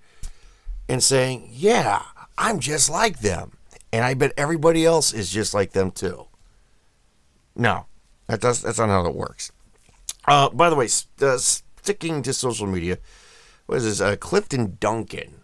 and 0.87 1.03
saying, 1.03 1.49
yeah, 1.51 2.03
I'm 2.37 2.59
just 2.59 2.89
like 2.89 3.19
them. 3.19 3.57
And 3.91 4.05
I 4.05 4.13
bet 4.13 4.33
everybody 4.37 4.85
else 4.85 5.13
is 5.13 5.29
just 5.29 5.53
like 5.53 5.71
them 5.71 5.91
too. 5.91 6.27
No, 7.55 7.85
that 8.27 8.41
does, 8.41 8.61
that's 8.61 8.77
not 8.77 8.89
how 8.89 9.03
that 9.03 9.15
works. 9.15 9.51
Uh, 10.27 10.49
by 10.49 10.69
the 10.69 10.75
way, 10.75 10.87
uh, 11.21 11.37
sticking 11.37 12.21
to 12.23 12.33
social 12.33 12.67
media, 12.67 12.97
what 13.65 13.77
is 13.77 13.83
this? 13.85 14.01
Uh, 14.01 14.15
Clifton 14.15 14.77
Duncan 14.79 15.41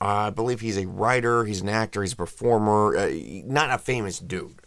uh, 0.00 0.04
I 0.04 0.30
believe 0.30 0.60
he's 0.60 0.76
a 0.76 0.86
writer, 0.86 1.44
he's 1.44 1.62
an 1.62 1.68
actor, 1.68 2.02
he's 2.02 2.12
a 2.12 2.16
performer, 2.16 2.96
uh, 2.96 3.10
not 3.46 3.70
a 3.70 3.78
famous 3.78 4.18
dude, 4.18 4.60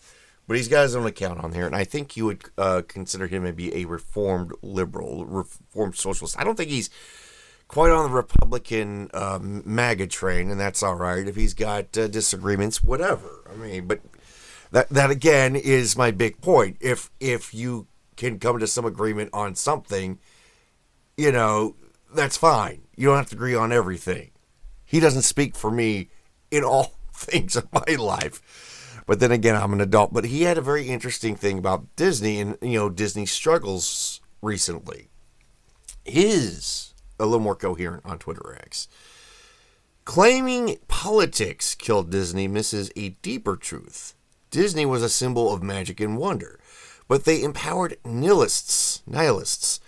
but 0.48 0.58
he's 0.58 0.68
got 0.68 0.84
his 0.84 0.96
own 0.96 1.06
account 1.06 1.44
on 1.44 1.54
here, 1.54 1.68
and 1.68 1.76
I 1.76 1.84
think 1.84 2.18
you 2.18 2.26
would 2.26 2.46
uh, 2.58 2.82
consider 2.88 3.28
him 3.28 3.44
to 3.44 3.54
be 3.54 3.76
a 3.76 3.86
reformed 3.86 4.54
liberal, 4.64 5.26
reformed 5.26 5.96
socialist. 5.96 6.40
I 6.40 6.44
don't 6.44 6.56
think 6.56 6.72
he's 6.72 6.90
quite 7.68 7.92
on 7.92 8.10
the 8.10 8.16
Republican 8.16 9.12
um, 9.14 9.62
MAGA 9.66 10.08
train, 10.08 10.50
and 10.50 10.60
that's 10.60 10.82
all 10.82 10.96
right 10.96 11.28
if 11.28 11.36
he's 11.36 11.54
got 11.54 11.96
uh, 11.96 12.08
disagreements, 12.08 12.84
whatever. 12.84 13.44
I 13.52 13.56
mean, 13.56 13.86
but 13.86 14.02
that 14.72 14.90
that 14.90 15.12
again 15.12 15.56
is 15.56 15.96
my 15.96 16.10
big 16.10 16.42
point. 16.42 16.78
If 16.80 17.12
if 17.20 17.54
you 17.54 17.86
can 18.18 18.40
come 18.40 18.58
to 18.58 18.66
some 18.66 18.86
agreement 18.86 19.30
on 19.32 19.54
something, 19.54 20.18
you 21.18 21.32
know, 21.32 21.76
that's 22.14 22.38
fine. 22.38 22.82
You 22.96 23.08
don't 23.08 23.18
have 23.18 23.30
to 23.30 23.36
agree 23.36 23.56
on 23.56 23.72
everything. 23.72 24.32
He 24.86 25.00
doesn't 25.00 25.22
speak 25.24 25.56
for 25.56 25.72
me 25.72 26.10
in 26.52 26.64
all 26.64 26.96
things 27.14 27.56
of 27.56 27.72
my 27.72 27.96
life. 27.96 29.04
But 29.06 29.20
then 29.20 29.32
again, 29.32 29.56
I'm 29.56 29.74
an 29.74 29.82
adult. 29.82 30.14
But 30.14 30.26
he 30.26 30.44
had 30.44 30.58
a 30.58 30.62
very 30.62 30.88
interesting 30.88 31.36
thing 31.36 31.58
about 31.58 31.96
Disney 31.96 32.40
and, 32.40 32.58
you 32.62 32.78
know, 32.78 32.90
Disney 32.90 33.26
struggles 33.26 34.22
recently. 34.42 35.10
His 36.06 36.90
a 37.20 37.26
little 37.26 37.40
more 37.40 37.56
coherent 37.56 38.06
on 38.06 38.18
Twitter 38.18 38.58
X. 38.64 38.88
Claiming 40.06 40.78
politics 40.88 41.76
killed 41.76 42.10
Disney 42.10 42.48
misses 42.48 42.92
a 42.96 43.10
deeper 43.22 43.56
truth. 43.56 44.16
Disney 44.50 44.86
was 44.86 45.04
a 45.04 45.10
symbol 45.10 45.54
of 45.54 45.62
magic 45.62 46.00
and 46.00 46.18
wonder, 46.18 46.60
but 47.08 47.26
they 47.26 47.44
empowered 47.44 47.98
nihilists, 48.04 49.04
nihilists 49.06 49.80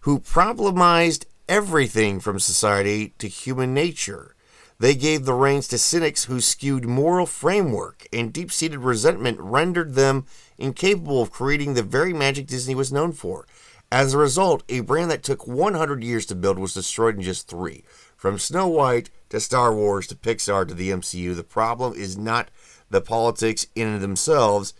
who 0.00 0.18
problematized 0.18 1.26
everything 1.48 2.20
from 2.20 2.38
society 2.38 3.14
to 3.18 3.28
human 3.28 3.72
nature. 3.72 4.34
They 4.78 4.94
gave 4.94 5.24
the 5.24 5.34
reins 5.34 5.66
to 5.68 5.78
cynics 5.78 6.24
whose 6.24 6.44
skewed 6.44 6.84
moral 6.84 7.26
framework 7.26 8.06
and 8.12 8.32
deep 8.32 8.52
seated 8.52 8.80
resentment 8.80 9.40
rendered 9.40 9.94
them 9.94 10.26
incapable 10.56 11.20
of 11.20 11.32
creating 11.32 11.74
the 11.74 11.82
very 11.82 12.12
magic 12.12 12.46
Disney 12.46 12.76
was 12.76 12.92
known 12.92 13.12
for. 13.12 13.46
As 13.90 14.12
a 14.12 14.18
result, 14.18 14.62
a 14.68 14.80
brand 14.80 15.10
that 15.10 15.22
took 15.22 15.48
100 15.48 16.04
years 16.04 16.26
to 16.26 16.34
build 16.34 16.58
was 16.58 16.74
destroyed 16.74 17.16
in 17.16 17.22
just 17.22 17.48
three. 17.48 17.82
From 18.16 18.38
Snow 18.38 18.68
White 18.68 19.10
to 19.30 19.40
Star 19.40 19.74
Wars 19.74 20.06
to 20.08 20.14
Pixar 20.14 20.68
to 20.68 20.74
the 20.74 20.90
MCU, 20.90 21.34
the 21.34 21.42
problem 21.42 21.94
is 21.94 22.18
not 22.18 22.50
the 22.90 23.00
politics 23.00 23.66
in 23.74 23.88
and 23.88 24.02
themselves. 24.02 24.74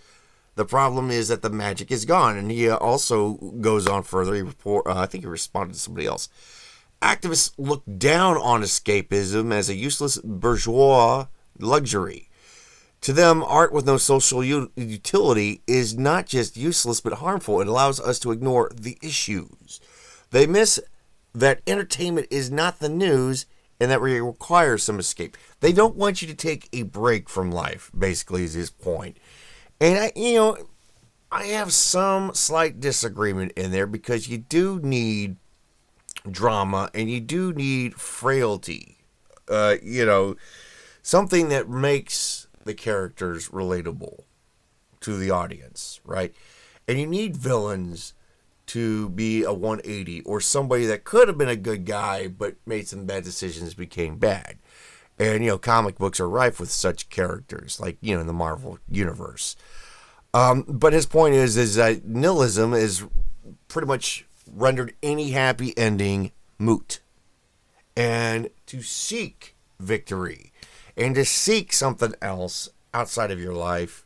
The 0.58 0.64
problem 0.64 1.12
is 1.12 1.28
that 1.28 1.42
the 1.42 1.50
magic 1.50 1.92
is 1.92 2.04
gone. 2.04 2.36
And 2.36 2.50
he 2.50 2.68
also 2.68 3.34
goes 3.60 3.86
on 3.86 4.02
further. 4.02 4.34
He 4.34 4.42
report, 4.42 4.88
uh, 4.88 4.98
I 4.98 5.06
think 5.06 5.22
he 5.22 5.28
responded 5.28 5.74
to 5.74 5.78
somebody 5.78 6.04
else. 6.04 6.28
Activists 7.00 7.52
look 7.56 7.84
down 7.96 8.36
on 8.38 8.62
escapism 8.62 9.54
as 9.54 9.68
a 9.68 9.76
useless 9.76 10.18
bourgeois 10.18 11.26
luxury. 11.60 12.28
To 13.02 13.12
them, 13.12 13.44
art 13.44 13.72
with 13.72 13.86
no 13.86 13.98
social 13.98 14.42
u- 14.42 14.72
utility 14.74 15.62
is 15.68 15.96
not 15.96 16.26
just 16.26 16.56
useless 16.56 17.00
but 17.00 17.12
harmful. 17.12 17.60
It 17.60 17.68
allows 17.68 18.00
us 18.00 18.18
to 18.18 18.32
ignore 18.32 18.72
the 18.74 18.98
issues. 19.00 19.78
They 20.32 20.48
miss 20.48 20.80
that 21.36 21.62
entertainment 21.68 22.26
is 22.32 22.50
not 22.50 22.80
the 22.80 22.88
news 22.88 23.46
and 23.78 23.92
that 23.92 24.00
we 24.00 24.18
require 24.18 24.76
some 24.76 24.98
escape. 24.98 25.36
They 25.60 25.72
don't 25.72 25.94
want 25.94 26.20
you 26.20 26.26
to 26.26 26.34
take 26.34 26.68
a 26.72 26.82
break 26.82 27.28
from 27.28 27.52
life, 27.52 27.92
basically, 27.96 28.42
is 28.42 28.54
his 28.54 28.70
point. 28.70 29.18
And 29.80 29.98
I, 29.98 30.12
you 30.16 30.34
know, 30.34 30.56
I 31.30 31.44
have 31.46 31.72
some 31.72 32.34
slight 32.34 32.80
disagreement 32.80 33.52
in 33.52 33.70
there 33.70 33.86
because 33.86 34.28
you 34.28 34.38
do 34.38 34.80
need 34.80 35.36
drama 36.28 36.90
and 36.94 37.10
you 37.10 37.20
do 37.20 37.52
need 37.52 37.94
frailty. 37.94 38.96
Uh, 39.48 39.76
you 39.82 40.04
know, 40.04 40.36
something 41.02 41.48
that 41.48 41.68
makes 41.68 42.48
the 42.64 42.74
characters 42.74 43.48
relatable 43.48 44.24
to 45.00 45.16
the 45.16 45.30
audience, 45.30 46.00
right? 46.04 46.34
And 46.86 46.98
you 46.98 47.06
need 47.06 47.36
villains 47.36 48.14
to 48.66 49.08
be 49.10 49.42
a 49.42 49.52
180 49.52 50.20
or 50.22 50.40
somebody 50.40 50.84
that 50.86 51.04
could 51.04 51.28
have 51.28 51.38
been 51.38 51.48
a 51.48 51.56
good 51.56 51.86
guy 51.86 52.28
but 52.28 52.56
made 52.66 52.86
some 52.86 53.06
bad 53.06 53.24
decisions 53.24 53.74
became 53.74 54.16
bad. 54.18 54.58
And 55.18 55.42
you 55.42 55.50
know, 55.50 55.58
comic 55.58 55.98
books 55.98 56.20
are 56.20 56.28
rife 56.28 56.60
with 56.60 56.70
such 56.70 57.08
characters, 57.08 57.80
like 57.80 57.98
you 58.00 58.14
know, 58.14 58.20
in 58.20 58.26
the 58.26 58.32
Marvel 58.32 58.78
universe. 58.88 59.56
Um, 60.34 60.64
but 60.68 60.92
his 60.92 61.06
point 61.06 61.34
is, 61.34 61.56
is 61.56 61.74
that 61.76 62.04
nihilism 62.04 62.74
is 62.74 63.04
pretty 63.66 63.88
much 63.88 64.26
rendered 64.54 64.94
any 65.02 65.30
happy 65.30 65.76
ending 65.76 66.32
moot. 66.58 67.00
And 67.96 68.50
to 68.66 68.82
seek 68.82 69.56
victory 69.80 70.52
and 70.96 71.14
to 71.14 71.24
seek 71.24 71.72
something 71.72 72.14
else 72.22 72.68
outside 72.94 73.30
of 73.30 73.40
your 73.40 73.54
life 73.54 74.04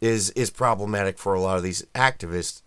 is 0.00 0.30
is 0.30 0.50
problematic 0.50 1.18
for 1.18 1.34
a 1.34 1.40
lot 1.40 1.56
of 1.56 1.62
these 1.62 1.86
activists 1.94 2.62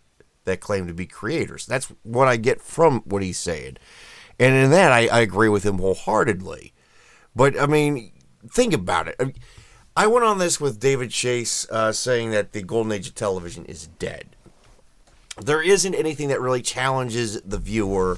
that 0.45 0.61
claim 0.61 0.87
to 0.87 0.93
be 0.93 1.05
creators. 1.05 1.65
That's 1.65 1.91
what 2.03 2.27
I 2.27 2.37
get 2.37 2.61
from 2.61 3.01
what 3.01 3.23
he's 3.23 3.37
saying. 3.37 3.77
And 4.39 4.55
in 4.55 4.71
that, 4.71 4.91
I, 4.91 5.07
I 5.07 5.19
agree 5.21 5.49
with 5.49 5.65
him 5.65 5.79
wholeheartedly. 5.79 6.73
But, 7.35 7.59
I 7.59 7.65
mean, 7.65 8.11
think 8.49 8.73
about 8.73 9.07
it. 9.07 9.15
I, 9.19 9.25
mean, 9.25 9.35
I 9.95 10.07
went 10.07 10.25
on 10.25 10.37
this 10.37 10.59
with 10.59 10.79
David 10.79 11.11
Chase 11.11 11.67
uh, 11.69 11.91
saying 11.91 12.31
that 12.31 12.53
the 12.53 12.61
golden 12.61 12.91
age 12.91 13.07
of 13.07 13.15
television 13.15 13.65
is 13.65 13.87
dead 13.99 14.35
there 15.41 15.61
isn't 15.61 15.95
anything 15.95 16.29
that 16.29 16.41
really 16.41 16.61
challenges 16.61 17.41
the 17.41 17.57
viewer 17.57 18.17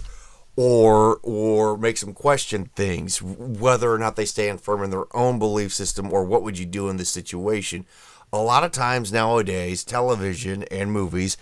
or 0.56 1.20
or 1.24 1.78
makes 1.78 2.02
them 2.02 2.14
question 2.14 2.70
things 2.76 3.22
whether 3.22 3.92
or 3.92 3.98
not 3.98 4.16
they 4.16 4.26
stand 4.26 4.62
firm 4.62 4.84
in 4.84 4.90
their 4.90 5.16
own 5.16 5.40
belief 5.40 5.74
system 5.74 6.12
or 6.12 6.24
what 6.24 6.44
would 6.44 6.58
you 6.58 6.66
do 6.66 6.90
in 6.90 6.98
this 6.98 7.10
situation 7.10 7.86
a 8.32 8.38
lot 8.38 8.64
of 8.64 8.72
times 8.72 9.12
nowadays 9.12 9.84
television 9.84 10.64
and 10.64 10.92
movies 10.92 11.38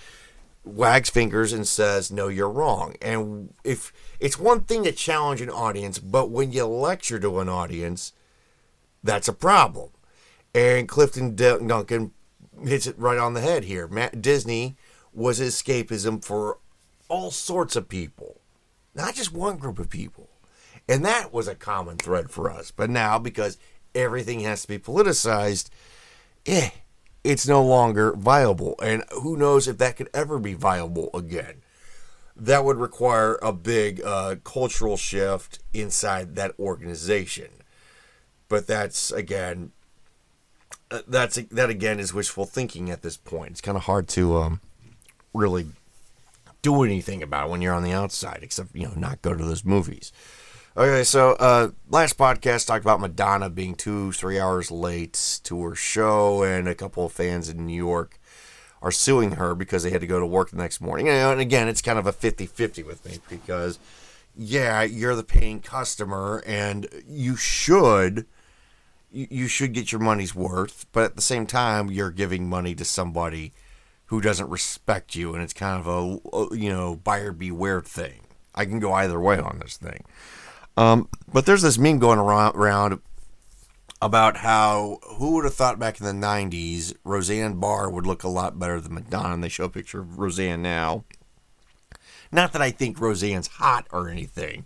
wags 0.66 1.10
fingers 1.10 1.54
and 1.54 1.68
says, 1.68 2.12
"No, 2.12 2.28
you're 2.28 2.50
wrong." 2.50 2.96
And 3.02 3.54
if 3.64 3.94
it's 4.20 4.40
one 4.40 4.62
thing 4.62 4.84
to 4.84 4.92
challenge 4.92 5.42
an 5.42 5.50
audience, 5.50 6.00
but 6.00 6.30
when 6.30 6.52
you 6.52 6.66
lecture 6.66 7.20
to 7.20 7.40
an 7.40 7.50
audience, 7.50 8.14
that's 9.04 9.28
a 9.28 9.34
problem. 9.34 9.90
And 10.54 10.88
Clifton 10.88 11.36
Duncan 11.36 12.12
hits 12.64 12.88
it 12.88 12.98
right 12.98 13.18
on 13.18 13.34
the 13.34 13.42
head 13.42 13.66
here. 13.66 13.88
Matt 13.88 14.22
Disney 14.22 14.78
was 15.14 15.40
escapism 15.40 16.24
for 16.24 16.60
all 17.08 17.32
sorts 17.32 17.76
of 17.76 17.90
people, 17.90 18.42
not 18.94 19.16
just 19.16 19.34
one 19.34 19.58
group 19.58 19.80
of 19.80 19.90
people. 19.90 20.30
And 20.88 21.04
that 21.06 21.34
was 21.34 21.48
a 21.48 21.56
common 21.56 21.98
thread 21.98 22.30
for 22.30 22.50
us. 22.50 22.72
But 22.72 22.90
now, 22.90 23.18
because 23.18 23.58
everything 23.94 24.42
has 24.42 24.62
to 24.64 24.68
be 24.68 24.78
politicized, 24.78 25.70
eh, 26.46 26.70
it's 27.25 27.48
no 27.48 27.63
longer 27.63 28.13
viable. 28.13 28.75
And 28.82 29.03
who 29.12 29.36
knows 29.36 29.67
if 29.67 29.77
that 29.79 29.98
could 29.98 30.10
ever 30.13 30.39
be 30.39 30.53
viable 30.53 31.10
again. 31.13 31.62
That 32.38 32.63
would 32.65 32.77
require 32.77 33.39
a 33.41 33.51
big 33.51 34.01
uh, 34.03 34.36
cultural 34.44 34.98
shift 34.98 35.60
inside 35.74 36.36
that 36.36 36.53
organization. 36.60 37.50
But 38.50 38.67
that's, 38.67 39.12
again, 39.12 39.72
uh, 40.91 41.01
that's 41.08 41.36
that 41.36 41.70
again 41.70 42.00
is 42.00 42.13
wishful 42.13 42.46
thinking 42.46 42.91
at 42.91 43.01
this 43.01 43.17
point. 43.17 43.51
It's 43.51 43.62
kind 43.62 43.77
of 43.77 43.84
hard 43.84 44.08
to 44.10 44.38
um, 44.38 44.62
really 45.34 45.67
do 46.62 46.84
anything 46.84 47.24
about 47.24 47.50
when 47.50 47.62
you're 47.62 47.74
on 47.74 47.84
the 47.84 47.94
outside, 47.94 48.39
except 48.44 48.75
you 48.75 48.88
know 48.88 48.94
not 48.96 49.22
go 49.22 49.34
to 49.34 49.44
those 49.44 49.65
movies. 49.65 50.12
Okay, 50.77 51.05
so 51.05 51.36
uh, 51.39 51.70
last 51.89 52.17
podcast 52.17 52.67
talked 52.67 52.84
about 52.84 53.00
Madonna 53.00 53.50
being 53.50 53.75
two, 53.75 54.12
three 54.12 54.38
hours 54.38 54.70
late 54.70 55.39
to 55.46 55.63
her 55.63 55.74
show, 55.74 56.44
and 56.44 56.67
a 56.67 56.75
couple 56.75 57.05
of 57.05 57.13
fans 57.13 57.48
in 57.48 57.65
New 57.65 57.77
York 57.77 58.20
are 58.82 58.91
suing 58.91 59.34
her 59.34 59.55
because 59.55 59.84
they 59.84 59.89
had 59.89 60.01
to 60.01 60.08
go 60.08 60.20
to 60.20 60.25
work 60.25 60.50
the 60.50 60.58
next 60.58 60.82
morning. 60.82 61.08
And 61.08 61.39
again, 61.39 61.70
it's 61.70 61.82
kind 61.82 61.98
of 61.98 62.05
a 62.05 62.12
50 62.12 62.46
50 62.46 62.84
with 62.84 63.05
me 63.05 63.20
because, 63.29 63.79
yeah, 64.36 64.82
you're 64.82 65.15
the 65.15 65.24
paying 65.24 65.62
customer, 65.62 66.44
and 66.46 66.88
you 67.08 67.38
should. 67.38 68.25
You 69.13 69.48
should 69.48 69.72
get 69.72 69.94
your 69.94 70.01
money's 70.01 70.36
worth, 70.36 70.88
but 70.91 71.05
at 71.05 71.15
the 71.15 71.22
same 71.22 71.46
time, 71.46 71.89
you're 71.89 72.12
giving 72.12 72.50
money 72.50 72.75
to 72.75 72.84
somebody 72.84 73.53
who 74.08 74.20
doesn't 74.20 74.50
respect 74.50 75.15
you, 75.15 75.34
and 75.34 75.41
it's 75.41 75.53
kind 75.53 75.79
of 75.79 75.88
a 75.88 76.53
you 76.53 76.67
know 76.67 76.98
buyer 76.98 77.32
beware 77.32 77.79
thing. 77.79 78.24
I 78.53 78.65
can 78.65 78.82
go 78.82 78.91
either 78.91 79.22
way 79.22 79.39
on 79.39 79.60
this 79.60 79.77
thing. 79.77 80.03
Um, 80.77 81.10
but 81.32 81.46
there's 81.46 81.62
this 81.62 81.77
meme 81.77 82.00
going 82.00 82.20
around, 82.20 83.00
about 84.01 84.38
how 84.38 85.00
who 85.17 85.34
would 85.34 85.46
have 85.46 85.53
thought 85.55 85.79
back 85.79 86.00
in 86.00 86.05
the 86.05 86.27
90s 86.27 86.94
Roseanne 87.03 87.60
Barr 87.60 87.89
would 87.89 88.05
look 88.05 88.24
a 88.24 88.27
lot 88.27 88.60
better 88.60 88.79
than 88.79 88.94
Madonna. 88.94 89.34
And 89.34 89.44
they 89.44 89.50
show 89.50 89.65
a 89.65 89.70
picture 89.70 90.01
of 90.01 90.20
Roseanne 90.20 90.62
now. 90.62 91.05
Not 92.32 92.53
that 92.53 92.62
I 92.62 92.72
think 92.72 93.00
Roseanne's 93.00 93.48
hot 93.48 93.88
or 93.91 94.10
anything, 94.10 94.65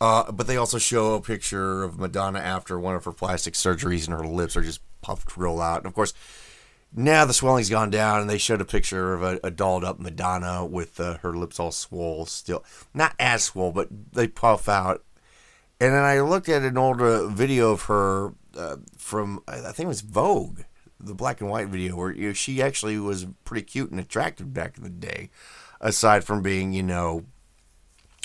uh, 0.00 0.32
but 0.32 0.46
they 0.46 0.56
also 0.56 0.78
show 0.78 1.14
a 1.14 1.20
picture 1.20 1.84
of 1.84 1.98
Madonna 1.98 2.40
after 2.40 2.78
one 2.78 2.96
of 2.96 3.04
her 3.04 3.12
plastic 3.12 3.54
surgeries 3.54 4.08
and 4.08 4.18
her 4.18 4.26
lips 4.26 4.56
are 4.56 4.62
just 4.62 4.80
puffed 5.02 5.36
real 5.36 5.60
out. 5.60 5.78
And 5.78 5.86
of 5.86 5.94
course, 5.94 6.12
now 6.94 7.24
the 7.24 7.34
swelling's 7.34 7.70
gone 7.70 7.90
down 7.90 8.20
and 8.20 8.28
they 8.28 8.38
showed 8.38 8.60
a 8.60 8.64
picture 8.64 9.14
of 9.14 9.22
a, 9.22 9.40
a 9.44 9.50
dolled 9.50 9.84
up 9.84 10.00
Madonna 10.00 10.66
with 10.66 10.98
uh, 10.98 11.18
her 11.18 11.34
lips 11.34 11.60
all 11.60 11.70
swole 11.70 12.26
still. 12.26 12.64
Not 12.92 13.14
as 13.18 13.44
swole, 13.44 13.72
but 13.72 13.88
they 14.12 14.26
puff 14.26 14.68
out 14.68 15.04
and 15.80 15.92
then 15.92 16.02
I 16.02 16.20
looked 16.20 16.48
at 16.48 16.62
an 16.62 16.78
older 16.78 17.26
video 17.28 17.72
of 17.72 17.82
her 17.82 18.32
uh, 18.56 18.76
from 18.96 19.42
I 19.46 19.72
think 19.72 19.80
it 19.80 19.88
was 19.88 20.00
Vogue, 20.00 20.60
the 20.98 21.14
black 21.14 21.40
and 21.40 21.50
white 21.50 21.68
video 21.68 21.96
where 21.96 22.12
you 22.12 22.28
know, 22.28 22.32
she 22.32 22.62
actually 22.62 22.98
was 22.98 23.26
pretty 23.44 23.64
cute 23.64 23.90
and 23.90 24.00
attractive 24.00 24.52
back 24.52 24.78
in 24.78 24.84
the 24.84 24.90
day, 24.90 25.30
aside 25.80 26.24
from 26.24 26.42
being 26.42 26.72
you 26.72 26.82
know 26.82 27.26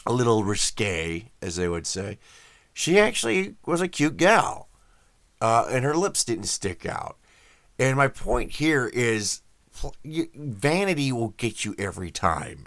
a 0.05 0.13
little 0.13 0.43
risque, 0.43 1.31
as 1.41 1.57
they 1.57 1.67
would 1.67 1.85
say. 1.85 2.17
She 2.73 2.99
actually 2.99 3.55
was 3.65 3.81
a 3.81 3.87
cute 3.87 4.17
gal, 4.17 4.69
uh, 5.41 5.67
and 5.69 5.83
her 5.83 5.95
lips 5.95 6.23
didn't 6.23 6.45
stick 6.45 6.85
out. 6.85 7.17
And 7.77 7.97
my 7.97 8.07
point 8.07 8.51
here 8.51 8.89
is, 8.93 9.41
vanity 10.03 11.11
will 11.11 11.29
get 11.29 11.65
you 11.65 11.75
every 11.77 12.11
time 12.11 12.65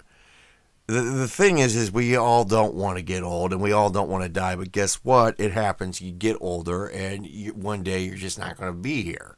the, 0.87 1.01
the 1.01 1.27
thing 1.27 1.57
is 1.57 1.75
is 1.75 1.91
we 1.91 2.15
all 2.15 2.43
don't 2.43 2.75
want 2.75 2.97
to 2.97 3.03
get 3.03 3.23
old 3.23 3.51
and 3.51 3.61
we 3.61 3.71
all 3.71 3.89
don't 3.89 4.09
want 4.09 4.23
to 4.23 4.29
die 4.29 4.55
but 4.55 4.71
guess 4.71 4.95
what? 5.03 5.39
It 5.39 5.51
happens. 5.51 6.01
You 6.01 6.11
get 6.11 6.37
older 6.39 6.85
and 6.87 7.25
you, 7.25 7.53
one 7.53 7.83
day 7.83 8.03
you're 8.03 8.15
just 8.15 8.37
not 8.37 8.57
going 8.57 8.71
to 8.71 8.77
be 8.77 9.03
here. 9.03 9.37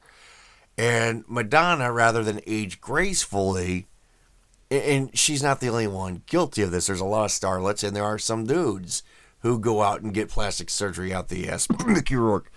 And 0.78 1.24
madonna 1.28 1.92
rather 1.92 2.24
than 2.24 2.42
age 2.46 2.82
gracefully 2.82 3.88
and 4.70 5.18
she's 5.18 5.42
not 5.42 5.62
the 5.62 5.70
only 5.70 5.88
one 5.88 6.24
guilty 6.26 6.62
of 6.62 6.72
this. 6.72 6.88
There's 6.88 7.00
a 7.00 7.06
lot 7.06 7.26
of 7.26 7.32
starlets 7.32 7.86
and 7.86 7.96
there 7.96 8.04
are 8.04 8.20
some 8.20 8.46
dudes 8.46 9.04
who 9.40 9.60
go 9.60 9.82
out 9.82 10.02
and 10.02 10.14
get 10.14 10.30
plastic 10.30 10.70
surgery 10.70 11.14
out 11.14 11.30
the 11.30 11.48
ass 11.48 11.68
Mickey 11.86 12.16
Rourke 12.16 12.52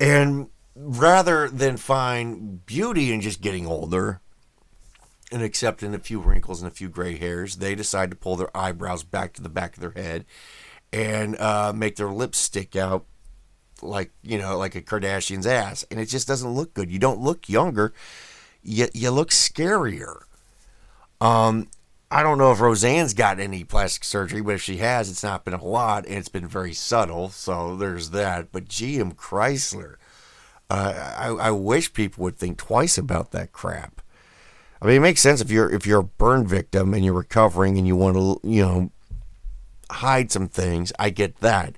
and 0.00 0.48
rather 0.74 1.48
than 1.48 1.76
find 1.76 2.66
beauty 2.66 3.12
in 3.12 3.20
just 3.20 3.40
getting 3.40 3.66
older 3.66 4.20
and 5.32 5.42
except 5.42 5.82
in 5.82 5.94
a 5.94 5.98
few 5.98 6.20
wrinkles 6.20 6.62
and 6.62 6.70
a 6.70 6.74
few 6.74 6.88
gray 6.88 7.16
hairs, 7.16 7.56
they 7.56 7.74
decide 7.74 8.10
to 8.10 8.16
pull 8.16 8.36
their 8.36 8.54
eyebrows 8.56 9.02
back 9.02 9.32
to 9.34 9.42
the 9.42 9.48
back 9.48 9.74
of 9.74 9.80
their 9.80 10.02
head 10.02 10.24
and 10.92 11.36
uh, 11.38 11.72
make 11.74 11.96
their 11.96 12.10
lips 12.10 12.38
stick 12.38 12.76
out 12.76 13.04
like 13.82 14.10
you 14.22 14.38
know 14.38 14.56
like 14.56 14.74
a 14.74 14.82
Kardashian's 14.82 15.46
ass, 15.46 15.84
and 15.90 16.00
it 16.00 16.06
just 16.06 16.28
doesn't 16.28 16.50
look 16.50 16.74
good. 16.74 16.90
You 16.90 16.98
don't 16.98 17.20
look 17.20 17.48
younger, 17.48 17.92
you 18.62 18.88
you 18.94 19.10
look 19.10 19.30
scarier. 19.30 20.22
Um, 21.20 21.68
I 22.10 22.22
don't 22.22 22.38
know 22.38 22.52
if 22.52 22.60
Roseanne's 22.60 23.14
got 23.14 23.40
any 23.40 23.64
plastic 23.64 24.04
surgery, 24.04 24.40
but 24.40 24.54
if 24.54 24.62
she 24.62 24.76
has, 24.78 25.10
it's 25.10 25.22
not 25.22 25.44
been 25.44 25.54
a 25.54 25.64
lot, 25.64 26.06
and 26.06 26.14
it's 26.14 26.28
been 26.28 26.46
very 26.46 26.72
subtle. 26.72 27.30
So 27.30 27.76
there's 27.76 28.10
that. 28.10 28.52
But 28.52 28.68
GM 28.68 29.16
Chrysler, 29.16 29.96
uh, 30.70 31.14
I, 31.16 31.28
I 31.28 31.50
wish 31.50 31.92
people 31.92 32.22
would 32.24 32.36
think 32.36 32.58
twice 32.58 32.96
about 32.96 33.32
that 33.32 33.52
crap. 33.52 34.02
I 34.80 34.86
mean, 34.86 34.96
it 34.96 35.00
makes 35.00 35.20
sense 35.20 35.40
if 35.40 35.50
you're 35.50 35.72
if 35.72 35.86
you're 35.86 36.00
a 36.00 36.04
burn 36.04 36.46
victim 36.46 36.94
and 36.94 37.04
you're 37.04 37.14
recovering 37.14 37.78
and 37.78 37.86
you 37.86 37.96
want 37.96 38.16
to, 38.16 38.48
you 38.48 38.62
know, 38.62 38.90
hide 39.90 40.30
some 40.30 40.48
things. 40.48 40.92
I 40.98 41.10
get 41.10 41.40
that, 41.40 41.76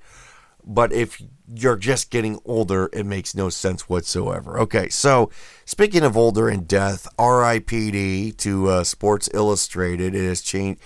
but 0.65 0.91
if 0.91 1.21
you're 1.51 1.77
just 1.77 2.11
getting 2.11 2.39
older, 2.45 2.89
it 2.93 3.05
makes 3.05 3.33
no 3.33 3.49
sense 3.49 3.89
whatsoever. 3.89 4.59
Okay, 4.59 4.89
so 4.89 5.31
speaking 5.65 6.03
of 6.03 6.15
older 6.15 6.47
and 6.47 6.67
death, 6.67 7.07
R.I.P.D. 7.17 8.33
to 8.33 8.67
uh, 8.67 8.83
Sports 8.83 9.29
Illustrated. 9.33 10.13
It 10.13 10.27
has 10.27 10.41
changed. 10.41 10.81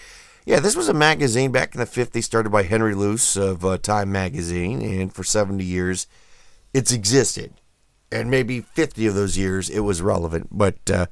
Yeah, 0.45 0.59
this 0.59 0.75
was 0.75 0.89
a 0.89 0.93
magazine 0.93 1.51
back 1.51 1.73
in 1.73 1.79
the 1.79 1.85
50s, 1.85 2.23
started 2.23 2.49
by 2.49 2.63
Henry 2.63 2.95
Luce 2.95 3.37
of 3.37 3.63
uh, 3.63 3.77
Time 3.77 4.11
Magazine, 4.11 4.81
and 4.81 5.13
for 5.13 5.23
70 5.23 5.63
years, 5.63 6.05
it's 6.73 6.91
existed. 6.91 7.53
And 8.11 8.29
maybe 8.29 8.59
50 8.59 9.07
of 9.07 9.15
those 9.15 9.37
years, 9.37 9.69
it 9.69 9.79
was 9.81 10.01
relevant. 10.01 10.49
But 10.51 10.91
uh, 10.91 11.05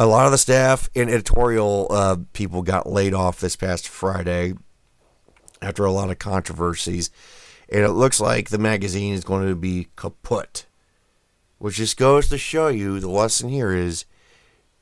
a 0.00 0.06
lot 0.06 0.24
of 0.24 0.32
the 0.32 0.38
staff 0.38 0.88
and 0.96 1.10
editorial 1.10 1.86
uh, 1.90 2.16
people 2.32 2.62
got 2.62 2.88
laid 2.88 3.12
off 3.12 3.38
this 3.38 3.54
past 3.54 3.86
Friday 3.86 4.54
after 5.60 5.84
a 5.84 5.92
lot 5.92 6.10
of 6.10 6.18
controversies. 6.18 7.10
And 7.68 7.82
it 7.82 7.90
looks 7.90 8.18
like 8.18 8.48
the 8.48 8.56
magazine 8.56 9.12
is 9.12 9.24
going 9.24 9.46
to 9.46 9.54
be 9.54 9.88
kaput. 9.96 10.64
Which 11.58 11.76
just 11.76 11.98
goes 11.98 12.30
to 12.30 12.38
show 12.38 12.68
you 12.68 12.98
the 12.98 13.10
lesson 13.10 13.50
here 13.50 13.72
is 13.72 14.06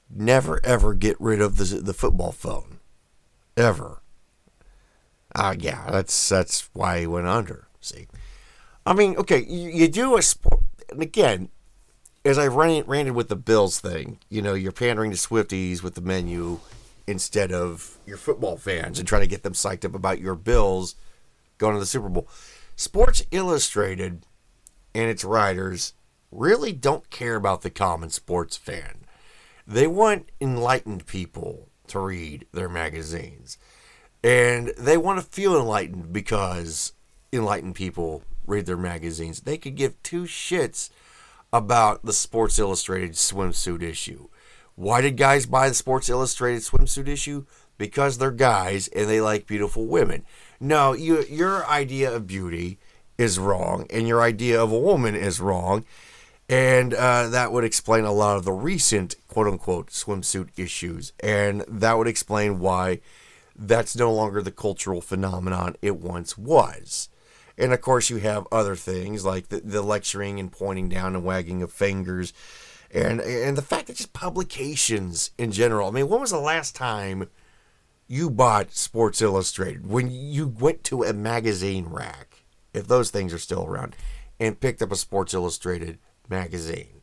never 0.09 0.65
ever 0.65 0.95
get 0.95 1.21
rid 1.21 1.41
of 1.41 1.57
the, 1.57 1.65
the 1.65 1.93
football 1.93 2.31
phone. 2.31 2.79
Ever. 3.57 4.01
Uh, 5.35 5.57
yeah, 5.59 5.91
that's 5.91 6.29
that's 6.29 6.71
why 6.75 7.01
he 7.01 7.07
went 7.09 7.27
under. 7.27 7.67
See, 7.81 8.07
I 8.87 8.95
mean, 8.95 9.17
okay, 9.17 9.45
you, 9.45 9.69
you 9.69 9.89
do 9.89 10.17
a 10.17 10.23
sport, 10.23 10.63
and 10.89 11.03
again, 11.03 11.49
as 12.29 12.39
I 12.39 12.47
ran 12.47 12.85
ranted 12.87 13.15
with 13.15 13.29
the 13.29 13.37
Bills 13.37 13.81
thing, 13.81 14.19
you 14.29 14.43
know, 14.43 14.53
you're 14.53 14.71
pandering 14.71 15.11
to 15.11 15.17
Swifties 15.17 15.83
with 15.83 15.95
the 15.95 16.03
menu 16.03 16.61
instead 17.07 17.51
of 17.51 17.97
your 18.07 18.19
football 18.19 18.59
fans 18.59 18.99
and 18.99 19.09
trying 19.09 19.23
to 19.23 19.27
get 19.27 19.43
them 19.43 19.55
psyched 19.55 19.87
up 19.87 19.95
about 19.95 20.21
your 20.21 20.35
Bills 20.35 20.95
going 21.57 21.75
to 21.75 21.81
the 21.81 21.87
Super 21.87 22.11
Bowl. 22.11 22.29
Sports 22.77 23.25
Illustrated 23.31 24.27
and 24.95 25.09
its 25.09 25.25
writers 25.25 25.95
really 26.31 26.71
don't 26.71 27.09
care 27.09 27.35
about 27.35 27.63
the 27.63 27.71
common 27.71 28.11
sports 28.11 28.59
fan. 28.59 29.07
They 29.67 29.87
want 29.87 30.29
enlightened 30.39 31.07
people 31.07 31.69
to 31.87 31.99
read 31.99 32.47
their 32.53 32.69
magazines. 32.69 33.57
And 34.23 34.75
they 34.77 34.99
want 34.99 35.19
to 35.19 35.27
feel 35.27 35.59
enlightened 35.59 36.13
because 36.13 36.93
enlightened 37.33 37.75
people 37.75 38.23
read 38.47 38.67
their 38.67 38.77
magazines. 38.77 39.41
They 39.41 39.57
could 39.57 39.77
give 39.77 40.03
two 40.03 40.25
shits 40.25 40.91
about 41.53 42.05
the 42.05 42.13
Sports 42.13 42.59
Illustrated 42.59 43.13
swimsuit 43.13 43.83
issue. 43.83 44.29
Why 44.75 45.01
did 45.01 45.17
guys 45.17 45.47
buy 45.47 45.69
the 45.69 45.75
Sports 45.75 46.09
Illustrated 46.09 46.63
swimsuit 46.63 47.09
issue? 47.09 47.47
Because 47.79 48.19
they're 48.19 48.31
guys 48.31 48.89
and 48.89 49.09
they 49.09 49.21
like 49.21 49.47
beautiful 49.47 49.87
women. 49.87 50.25
No, 50.61 50.93
you, 50.93 51.25
your 51.25 51.67
idea 51.67 52.15
of 52.15 52.27
beauty 52.27 52.79
is 53.17 53.39
wrong, 53.39 53.87
and 53.91 54.07
your 54.07 54.23
idea 54.23 54.63
of 54.63 54.71
a 54.71 54.79
woman 54.79 55.15
is 55.15 55.41
wrong. 55.41 55.85
And 56.49 56.95
uh, 56.95 57.29
that 57.29 57.53
would 57.53 57.65
explain 57.65 58.05
a 58.05 58.13
lot 58.13 58.37
of 58.37 58.45
the 58.45 58.53
recent 58.53 59.17
quote 59.27 59.47
unquote 59.47 59.89
swimsuit 59.89 60.51
issues. 60.57 61.13
And 61.21 61.63
that 61.69 61.99
would 61.99 62.09
explain 62.09 62.59
why 62.59 63.01
that's 63.55 63.97
no 63.97 64.13
longer 64.13 64.41
the 64.41 64.53
cultural 64.53 65.01
phenomenon 65.01 65.77
it 65.83 65.97
once 65.97 66.39
was. 66.39 67.09
And 67.59 67.73
of 67.73 67.81
course, 67.81 68.09
you 68.09 68.19
have 68.19 68.47
other 68.53 68.77
things 68.77 69.25
like 69.25 69.49
the, 69.49 69.61
the 69.61 69.83
lecturing 69.83 70.39
and 70.39 70.51
pointing 70.51 70.89
down 70.89 71.17
and 71.17 71.25
wagging 71.25 71.61
of 71.61 71.73
fingers. 71.73 72.33
And, 72.91 73.21
and 73.21 73.57
the 73.57 73.63
fact 73.63 73.89
that 73.89 73.97
just 73.97 74.13
publications 74.13 75.33
in 75.37 75.51
general. 75.51 75.89
I 75.89 75.91
mean, 75.91 76.09
when 76.09 76.21
was 76.21 76.31
the 76.31 76.39
last 76.39 76.77
time 76.77 77.29
you 78.07 78.31
bought 78.31 78.73
Sports 78.73 79.21
Illustrated? 79.21 79.87
When 79.87 80.09
you 80.11 80.47
went 80.47 80.85
to 80.85 81.03
a 81.03 81.13
magazine 81.13 81.87
rack, 81.87 82.45
if 82.73 82.87
those 82.87 83.11
things 83.11 83.35
are 83.35 83.39
still 83.39 83.67
around, 83.67 83.97
and 84.39 84.61
picked 84.61 84.81
up 84.81 84.93
a 84.93 84.97
Sports 84.97 85.35
Illustrated 85.35 85.99
magazine, 86.29 87.03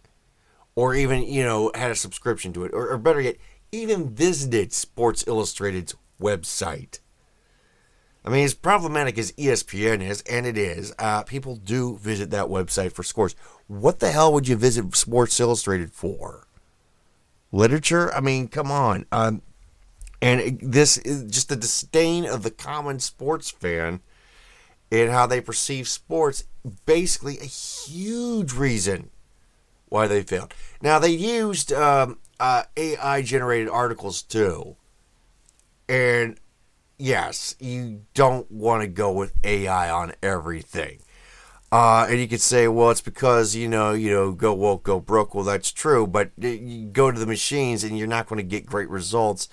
or 0.74 0.96
even 0.96 1.22
you 1.24 1.44
know 1.44 1.72
had 1.76 1.92
a 1.92 1.96
subscription 1.96 2.54
to 2.54 2.64
it, 2.64 2.74
or, 2.74 2.90
or 2.90 2.98
better 2.98 3.22
yet, 3.22 3.36
even 3.72 4.16
visited 4.16 4.74
Sports 4.74 5.26
Illustrated's 5.28 5.94
website. 6.20 7.00
I 8.26 8.32
mean, 8.32 8.44
as 8.44 8.56
problematic 8.56 9.20
as 9.20 9.32
ESPN 9.34 10.02
is, 10.02 10.24
and 10.24 10.48
it 10.48 10.58
is, 10.58 10.94
uh, 10.98 11.22
people 11.24 11.56
do 11.56 11.98
visit 11.98 12.32
that 12.32 12.48
website 12.48 12.92
for 12.92 13.04
scores. 13.04 13.36
What 13.68 14.00
the 14.00 14.12
hell 14.12 14.34
would 14.34 14.48
you 14.48 14.56
visit 14.56 14.96
Sports 14.96 15.40
Illustrated 15.40 15.94
for? 15.94 16.48
Literature? 17.52 18.12
I 18.16 18.22
mean, 18.22 18.48
come 18.48 18.72
on. 18.72 19.06
Um, 19.12 19.44
and 20.22 20.60
this 20.60 20.98
is 20.98 21.30
just 21.32 21.50
the 21.50 21.56
disdain 21.56 22.26
of 22.26 22.42
the 22.42 22.50
common 22.50 23.00
sports 23.00 23.52
fan 23.52 24.00
and 24.92 25.12
how 25.12 25.28
they 25.28 25.40
perceive 25.40 25.88
sports 25.88 26.46
basically 26.88 27.38
a 27.38 27.46
huge 27.46 28.54
reason 28.54 29.12
why 29.90 30.08
they 30.08 30.24
failed. 30.24 30.54
Now 30.82 30.98
they 30.98 31.10
used 31.10 31.72
um, 31.72 32.18
uh, 32.40 32.64
AI 32.76 33.22
generated 33.22 33.70
articles 33.70 34.24
too, 34.24 34.76
and 35.88 36.40
yes, 36.98 37.56
you 37.60 38.02
don't 38.14 38.50
want 38.52 38.82
to 38.82 38.88
go 38.88 39.12
with 39.12 39.34
AI 39.44 39.90
on 39.90 40.14
everything. 40.22 41.00
Uh, 41.72 42.08
and 42.10 42.20
you 42.20 42.28
could 42.28 42.42
say, 42.42 42.68
well, 42.68 42.92
it's 42.92 43.02
because 43.02 43.56
you 43.56 43.68
know, 43.68 43.94
you 43.94 44.12
know, 44.12 44.32
go 44.32 44.54
woke, 44.54 44.84
go 44.84 45.00
broke. 45.00 45.36
Well, 45.36 45.44
that's 45.44 45.72
true, 45.72 46.08
but 46.08 46.32
you 46.38 46.86
go 46.86 47.12
to 47.12 47.20
the 47.20 47.26
machines 47.26 47.84
and 47.84 47.98
you're 47.98 48.08
not 48.08 48.28
going 48.28 48.38
to 48.38 48.44
get 48.44 48.66
great 48.66 48.90
results 48.90 49.50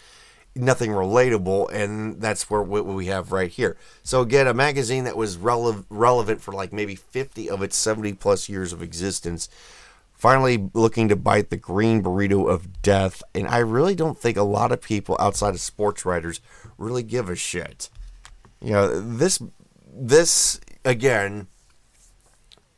nothing 0.55 0.90
relatable, 0.90 1.72
and 1.72 2.20
that's 2.20 2.50
where 2.50 2.62
what 2.62 2.85
we 2.85 3.07
have 3.07 3.33
right 3.33 3.50
here. 3.50 3.76
So 4.02 4.20
again, 4.20 4.46
a 4.46 4.55
magazine 4.55 5.05
that 5.05 5.16
was 5.16 5.37
rele- 5.37 5.85
relevant 5.88 6.40
for 6.40 6.52
like 6.52 6.72
maybe 6.72 6.94
50 6.94 7.48
of 7.48 7.62
its 7.62 7.76
70 7.76 8.14
plus 8.14 8.48
years 8.48 8.72
of 8.72 8.83
existence, 8.83 9.48
finally 10.12 10.70
looking 10.74 11.09
to 11.09 11.16
bite 11.16 11.50
the 11.50 11.57
green 11.57 12.02
burrito 12.02 12.50
of 12.50 12.83
death, 12.83 13.22
and 13.35 13.46
I 13.48 13.59
really 13.59 13.94
don't 13.94 14.18
think 14.18 14.37
a 14.37 14.42
lot 14.42 14.72
of 14.72 14.83
people 14.83 15.16
outside 15.18 15.55
of 15.55 15.61
sports 15.61 16.05
writers 16.05 16.40
really 16.83 17.03
give 17.03 17.29
a 17.29 17.37
shit. 17.37 17.88
You 18.61 18.73
know, 18.73 19.01
this 19.01 19.42
this 19.92 20.61
again 20.85 21.47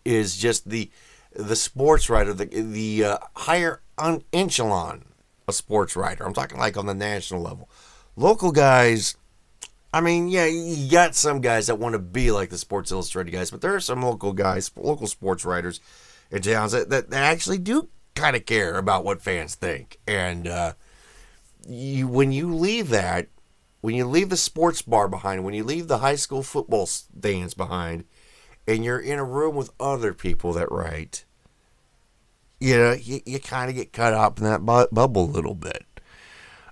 is 0.04 0.36
just 0.36 0.68
the 0.68 0.90
the 1.32 1.56
sports 1.56 2.08
writer, 2.08 2.32
the 2.32 2.46
the 2.46 3.04
uh, 3.04 3.18
higher 3.34 3.80
un- 3.98 4.24
echelon 4.32 5.04
a 5.46 5.52
sports 5.52 5.96
writer. 5.96 6.24
I'm 6.24 6.34
talking 6.34 6.58
like 6.58 6.76
on 6.76 6.86
the 6.86 6.94
national 6.94 7.42
level. 7.42 7.68
Local 8.16 8.52
guys, 8.52 9.16
I 9.92 10.00
mean, 10.00 10.28
yeah, 10.28 10.46
you 10.46 10.90
got 10.90 11.14
some 11.14 11.40
guys 11.40 11.66
that 11.66 11.78
want 11.78 11.94
to 11.94 11.98
be 11.98 12.30
like 12.30 12.50
the 12.50 12.58
Sports 12.58 12.92
Illustrated 12.92 13.32
guys, 13.32 13.50
but 13.50 13.60
there 13.60 13.74
are 13.74 13.80
some 13.80 14.02
local 14.02 14.32
guys, 14.32 14.70
local 14.76 15.06
sports 15.06 15.44
writers 15.44 15.80
in 16.30 16.42
towns 16.42 16.72
that, 16.72 16.90
that, 16.90 17.10
that 17.10 17.22
actually 17.22 17.58
do 17.58 17.88
kind 18.14 18.36
of 18.36 18.46
care 18.46 18.78
about 18.78 19.04
what 19.04 19.20
fans 19.20 19.54
think. 19.54 19.98
And 20.06 20.46
uh, 20.46 20.72
you, 21.66 22.08
when 22.08 22.32
you 22.32 22.54
leave 22.54 22.88
that, 22.90 23.28
when 23.84 23.94
you 23.94 24.06
leave 24.06 24.30
the 24.30 24.36
sports 24.38 24.80
bar 24.80 25.08
behind, 25.08 25.44
when 25.44 25.52
you 25.52 25.62
leave 25.62 25.88
the 25.88 25.98
high 25.98 26.14
school 26.14 26.42
football 26.42 26.86
stands 26.86 27.52
behind, 27.52 28.04
and 28.66 28.82
you're 28.82 28.98
in 28.98 29.18
a 29.18 29.24
room 29.24 29.54
with 29.54 29.68
other 29.78 30.14
people 30.14 30.54
that 30.54 30.72
write, 30.72 31.26
you 32.58 32.78
know, 32.78 32.92
you, 32.92 33.20
you 33.26 33.38
kind 33.38 33.68
of 33.68 33.76
get 33.76 33.92
cut 33.92 34.14
up 34.14 34.38
in 34.38 34.44
that 34.44 34.64
bu- 34.64 34.86
bubble 34.90 35.24
a 35.24 35.30
little 35.30 35.54
bit. 35.54 35.84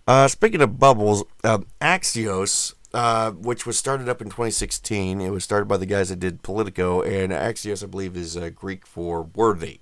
Uh, 0.07 0.27
speaking 0.27 0.63
of 0.63 0.79
bubbles, 0.79 1.23
uh, 1.45 1.59
Axios, 1.83 2.73
uh, 2.95 3.33
which 3.33 3.67
was 3.67 3.77
started 3.77 4.09
up 4.09 4.23
in 4.23 4.29
2016, 4.29 5.21
it 5.21 5.29
was 5.29 5.45
started 5.45 5.67
by 5.67 5.77
the 5.77 5.85
guys 5.85 6.09
that 6.09 6.19
did 6.19 6.43
Politico, 6.43 7.03
and 7.03 7.31
Axios, 7.31 7.85
I 7.85 7.89
believe, 7.89 8.17
is 8.17 8.39
uh, 8.39 8.49
Greek 8.49 8.87
for 8.87 9.25
worthy. 9.35 9.81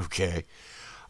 Okay. 0.00 0.44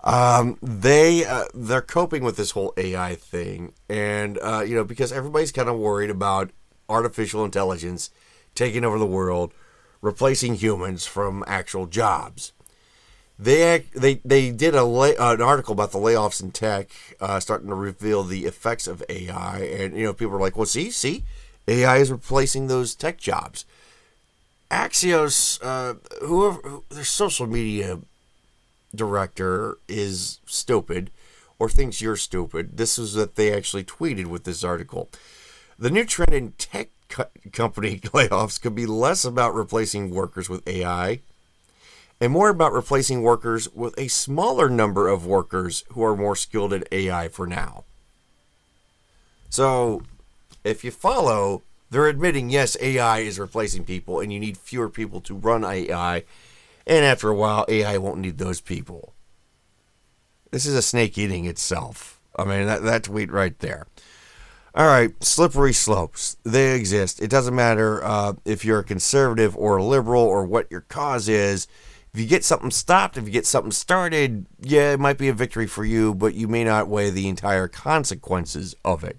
Um, 0.04 0.58
they 0.62 1.24
uh, 1.24 1.46
they're 1.54 1.80
coping 1.80 2.22
with 2.24 2.36
this 2.36 2.50
whole 2.52 2.74
AI 2.76 3.14
thing, 3.14 3.72
and 3.88 4.38
uh, 4.42 4.62
you 4.66 4.74
know 4.76 4.84
because 4.84 5.12
everybody's 5.12 5.52
kind 5.52 5.68
of 5.68 5.78
worried 5.78 6.10
about 6.10 6.50
artificial 6.88 7.44
intelligence 7.44 8.10
taking 8.54 8.84
over 8.84 8.98
the 8.98 9.06
world, 9.06 9.52
replacing 10.02 10.56
humans 10.56 11.06
from 11.06 11.42
actual 11.46 11.86
jobs 11.86 12.52
they 13.38 13.84
they 13.94 14.20
they 14.24 14.50
did 14.50 14.74
a 14.74 14.84
lay, 14.84 15.16
uh, 15.16 15.34
an 15.34 15.42
article 15.42 15.72
about 15.72 15.92
the 15.92 15.98
layoffs 15.98 16.42
in 16.42 16.52
tech, 16.52 16.90
uh, 17.20 17.40
starting 17.40 17.68
to 17.68 17.74
reveal 17.74 18.22
the 18.22 18.44
effects 18.44 18.86
of 18.86 19.02
AI, 19.08 19.58
and 19.58 19.96
you 19.96 20.04
know 20.04 20.12
people 20.14 20.36
are 20.36 20.40
like, 20.40 20.56
well, 20.56 20.66
see, 20.66 20.90
see, 20.90 21.24
AI 21.66 21.96
is 21.98 22.12
replacing 22.12 22.68
those 22.68 22.94
tech 22.94 23.18
jobs. 23.18 23.64
Axios, 24.70 25.58
uh, 25.62 25.94
whoever 26.24 26.80
their 26.90 27.04
social 27.04 27.46
media 27.46 27.98
director 28.96 29.78
is 29.88 30.40
stupid, 30.46 31.10
or 31.58 31.68
thinks 31.68 32.00
you're 32.00 32.16
stupid. 32.16 32.76
This 32.76 32.98
is 32.98 33.16
what 33.16 33.36
they 33.36 33.54
actually 33.54 33.84
tweeted 33.84 34.26
with 34.26 34.44
this 34.44 34.64
article. 34.64 35.10
The 35.78 35.90
new 35.90 36.04
trend 36.04 36.34
in 36.34 36.52
tech 36.52 36.90
co- 37.08 37.26
company 37.52 37.98
layoffs 38.04 38.60
could 38.60 38.74
be 38.74 38.86
less 38.86 39.24
about 39.24 39.54
replacing 39.54 40.10
workers 40.10 40.48
with 40.48 40.66
AI 40.68 41.20
and 42.20 42.32
more 42.32 42.48
about 42.48 42.72
replacing 42.72 43.22
workers 43.22 43.68
with 43.72 43.98
a 43.98 44.08
smaller 44.08 44.68
number 44.68 45.08
of 45.08 45.26
workers 45.26 45.84
who 45.92 46.02
are 46.04 46.16
more 46.16 46.36
skilled 46.36 46.72
at 46.72 46.88
AI 46.92 47.28
for 47.28 47.46
now. 47.46 47.84
So, 49.50 50.02
if 50.62 50.84
you 50.84 50.90
follow, 50.90 51.62
they're 51.90 52.08
admitting 52.08 52.50
yes, 52.50 52.76
AI 52.80 53.20
is 53.20 53.38
replacing 53.38 53.84
people 53.84 54.20
and 54.20 54.32
you 54.32 54.40
need 54.40 54.56
fewer 54.56 54.88
people 54.88 55.20
to 55.22 55.34
run 55.34 55.64
AI, 55.64 56.24
and 56.86 57.04
after 57.04 57.28
a 57.28 57.34
while, 57.34 57.64
AI 57.68 57.98
won't 57.98 58.20
need 58.20 58.38
those 58.38 58.60
people. 58.60 59.14
This 60.50 60.66
is 60.66 60.74
a 60.74 60.82
snake 60.82 61.18
eating 61.18 61.46
itself. 61.46 62.20
I 62.36 62.44
mean, 62.44 62.66
that, 62.66 62.82
that 62.82 63.04
tweet 63.04 63.30
right 63.30 63.58
there. 63.58 63.86
All 64.74 64.86
right, 64.86 65.12
slippery 65.22 65.72
slopes. 65.72 66.36
They 66.44 66.74
exist. 66.74 67.22
It 67.22 67.30
doesn't 67.30 67.54
matter 67.54 68.02
uh, 68.04 68.34
if 68.44 68.64
you're 68.64 68.80
a 68.80 68.84
conservative 68.84 69.56
or 69.56 69.76
a 69.76 69.84
liberal 69.84 70.22
or 70.22 70.44
what 70.44 70.70
your 70.70 70.80
cause 70.82 71.28
is 71.28 71.68
if 72.14 72.20
you 72.20 72.26
get 72.26 72.44
something 72.44 72.70
stopped, 72.70 73.16
if 73.16 73.24
you 73.24 73.32
get 73.32 73.44
something 73.44 73.72
started, 73.72 74.46
yeah, 74.60 74.92
it 74.92 75.00
might 75.00 75.18
be 75.18 75.28
a 75.28 75.32
victory 75.32 75.66
for 75.66 75.84
you, 75.84 76.14
but 76.14 76.34
you 76.34 76.46
may 76.46 76.62
not 76.62 76.86
weigh 76.86 77.10
the 77.10 77.26
entire 77.26 77.66
consequences 77.66 78.76
of 78.84 79.02
it. 79.02 79.18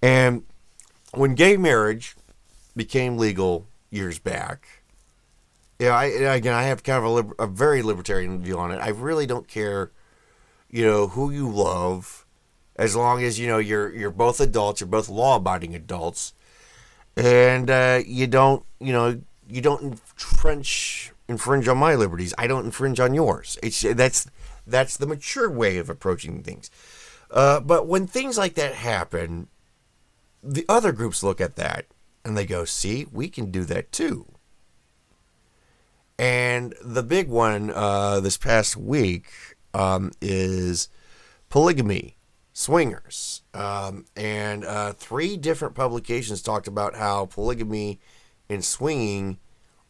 And 0.00 0.44
when 1.12 1.34
gay 1.34 1.56
marriage 1.56 2.14
became 2.76 3.18
legal 3.18 3.66
years 3.90 4.20
back, 4.20 4.75
yeah, 5.78 5.94
I, 5.94 6.04
again, 6.04 6.54
I 6.54 6.64
have 6.64 6.82
kind 6.82 6.98
of 6.98 7.04
a, 7.04 7.08
liber- 7.08 7.34
a 7.38 7.46
very 7.46 7.82
libertarian 7.82 8.40
view 8.40 8.58
on 8.58 8.72
it. 8.72 8.78
I 8.78 8.88
really 8.88 9.26
don't 9.26 9.46
care, 9.46 9.90
you 10.70 10.84
know, 10.84 11.08
who 11.08 11.30
you 11.30 11.48
love, 11.48 12.24
as 12.76 12.96
long 12.96 13.22
as 13.22 13.38
you 13.38 13.46
know 13.46 13.58
you're 13.58 13.94
you're 13.94 14.10
both 14.10 14.40
adults, 14.40 14.80
you're 14.80 14.88
both 14.88 15.08
law-abiding 15.08 15.74
adults, 15.74 16.34
and 17.16 17.70
uh, 17.70 18.00
you 18.06 18.26
don't, 18.26 18.64
you 18.80 18.92
know, 18.92 19.20
you 19.48 19.60
don't 19.60 19.82
entrench 19.82 21.12
infringe 21.28 21.68
on 21.68 21.78
my 21.78 21.94
liberties. 21.94 22.34
I 22.38 22.46
don't 22.46 22.66
infringe 22.66 23.00
on 23.00 23.14
yours. 23.14 23.58
It's 23.62 23.82
that's 23.82 24.26
that's 24.66 24.96
the 24.96 25.06
mature 25.06 25.50
way 25.50 25.78
of 25.78 25.90
approaching 25.90 26.42
things. 26.42 26.70
Uh, 27.30 27.60
but 27.60 27.86
when 27.86 28.06
things 28.06 28.38
like 28.38 28.54
that 28.54 28.74
happen, 28.74 29.48
the 30.42 30.64
other 30.68 30.92
groups 30.92 31.22
look 31.22 31.40
at 31.40 31.56
that 31.56 31.86
and 32.24 32.36
they 32.36 32.46
go, 32.46 32.64
"See, 32.64 33.06
we 33.12 33.28
can 33.28 33.50
do 33.50 33.64
that 33.64 33.92
too." 33.92 34.26
And 36.18 36.74
the 36.82 37.02
big 37.02 37.28
one 37.28 37.70
uh, 37.70 38.20
this 38.20 38.38
past 38.38 38.76
week 38.76 39.26
um, 39.74 40.12
is 40.20 40.88
polygamy, 41.50 42.16
swingers, 42.52 43.42
um, 43.52 44.06
and 44.16 44.64
uh, 44.64 44.92
three 44.94 45.36
different 45.36 45.74
publications 45.74 46.40
talked 46.40 46.66
about 46.66 46.96
how 46.96 47.26
polygamy 47.26 48.00
and 48.48 48.64
swinging 48.64 49.38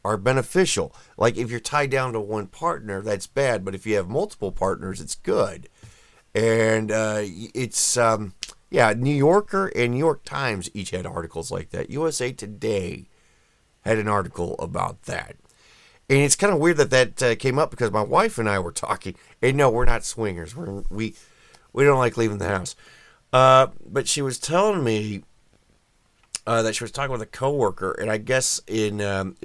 are 0.04 0.16
beneficial. 0.16 0.94
Like 1.16 1.36
if 1.36 1.50
you're 1.50 1.60
tied 1.60 1.90
down 1.90 2.12
to 2.12 2.20
one 2.20 2.46
partner, 2.46 3.02
that's 3.02 3.26
bad, 3.26 3.64
but 3.64 3.74
if 3.74 3.86
you 3.86 3.96
have 3.96 4.08
multiple 4.08 4.52
partners, 4.52 5.00
it's 5.00 5.14
good. 5.16 5.68
And 6.34 6.90
uh, 6.90 7.22
it's, 7.22 7.96
um, 7.96 8.34
yeah, 8.70 8.92
New 8.92 9.14
Yorker 9.14 9.68
and 9.74 9.92
New 9.92 9.98
York 9.98 10.24
Times 10.24 10.70
each 10.74 10.90
had 10.90 11.06
articles 11.06 11.50
like 11.50 11.70
that. 11.70 11.90
USA 11.90 12.32
Today 12.32 13.08
had 13.82 13.98
an 13.98 14.08
article 14.08 14.56
about 14.58 15.02
that. 15.02 15.36
And 16.08 16.20
it's 16.20 16.36
kind 16.36 16.52
of 16.52 16.60
weird 16.60 16.76
that 16.76 16.90
that 16.90 17.22
uh, 17.22 17.34
came 17.34 17.58
up 17.58 17.70
because 17.70 17.90
my 17.90 18.02
wife 18.02 18.38
and 18.38 18.48
I 18.48 18.58
were 18.58 18.72
talking. 18.72 19.16
And 19.42 19.56
no, 19.56 19.70
we're 19.70 19.84
not 19.84 20.04
swingers. 20.04 20.54
We're, 20.54 20.82
we 20.88 21.14
we 21.72 21.84
don't 21.84 21.98
like 21.98 22.16
leaving 22.16 22.38
the 22.38 22.48
house. 22.48 22.76
Uh, 23.32 23.68
but 23.84 24.08
she 24.08 24.22
was 24.22 24.38
telling 24.38 24.84
me 24.84 25.24
uh, 26.46 26.62
that 26.62 26.76
she 26.76 26.84
was 26.84 26.92
talking 26.92 27.12
with 27.12 27.22
a 27.22 27.26
coworker, 27.26 27.92
and 27.92 28.10
I 28.10 28.18
guess 28.18 28.60
in 28.66 29.00
um, 29.00 29.36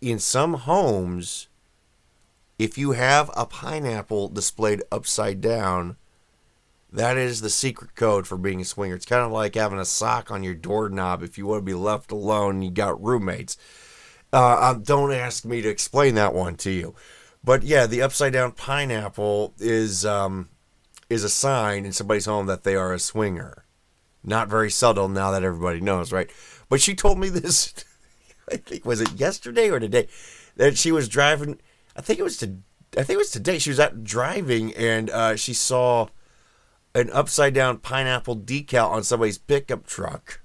in 0.00 0.18
some 0.18 0.54
homes, 0.54 1.48
if 2.58 2.78
you 2.78 2.92
have 2.92 3.30
a 3.36 3.44
pineapple 3.44 4.28
displayed 4.28 4.82
upside 4.90 5.40
down, 5.40 5.96
that 6.92 7.16
is 7.16 7.40
the 7.40 7.50
secret 7.50 7.94
code 7.94 8.26
for 8.26 8.38
being 8.38 8.62
a 8.62 8.64
swinger. 8.64 8.94
It's 8.94 9.06
kind 9.06 9.24
of 9.24 9.32
like 9.32 9.54
having 9.54 9.78
a 9.78 9.84
sock 9.84 10.30
on 10.30 10.42
your 10.42 10.54
doorknob 10.54 11.22
if 11.22 11.36
you 11.36 11.46
want 11.46 11.60
to 11.60 11.66
be 11.66 11.74
left 11.74 12.10
alone 12.10 12.62
you 12.62 12.70
got 12.70 13.02
roommates. 13.02 13.56
Uh, 14.32 14.70
um, 14.70 14.82
don't 14.82 15.12
ask 15.12 15.44
me 15.44 15.60
to 15.62 15.68
explain 15.68 16.14
that 16.14 16.34
one 16.34 16.56
to 16.56 16.70
you. 16.70 16.94
But 17.42 17.62
yeah, 17.62 17.86
the 17.86 18.02
upside 18.02 18.32
down 18.32 18.52
pineapple 18.52 19.54
is 19.58 20.04
um, 20.04 20.50
is 21.08 21.24
a 21.24 21.28
sign 21.28 21.84
in 21.84 21.92
somebody's 21.92 22.26
home 22.26 22.46
that 22.46 22.64
they 22.64 22.76
are 22.76 22.92
a 22.92 22.98
swinger. 22.98 23.64
Not 24.22 24.48
very 24.48 24.70
subtle 24.70 25.08
now 25.08 25.30
that 25.30 25.42
everybody 25.42 25.80
knows, 25.80 26.12
right? 26.12 26.30
But 26.68 26.80
she 26.80 26.94
told 26.94 27.18
me 27.18 27.28
this. 27.30 27.74
I 28.50 28.56
think 28.56 28.84
was 28.84 29.00
it 29.00 29.12
yesterday 29.12 29.70
or 29.70 29.80
today 29.80 30.08
that 30.56 30.76
she 30.76 30.92
was 30.92 31.08
driving. 31.08 31.60
I 31.96 32.02
think 32.02 32.18
it 32.18 32.24
was 32.24 32.36
to. 32.38 32.58
I 32.96 33.02
think 33.02 33.10
it 33.10 33.18
was 33.18 33.30
today. 33.30 33.58
She 33.58 33.70
was 33.70 33.80
out 33.80 34.02
driving 34.02 34.74
and 34.74 35.10
uh, 35.10 35.36
she 35.36 35.54
saw 35.54 36.08
an 36.94 37.08
upside 37.12 37.54
down 37.54 37.78
pineapple 37.78 38.36
decal 38.36 38.90
on 38.90 39.04
somebody's 39.04 39.38
pickup 39.38 39.86
truck. 39.86 40.39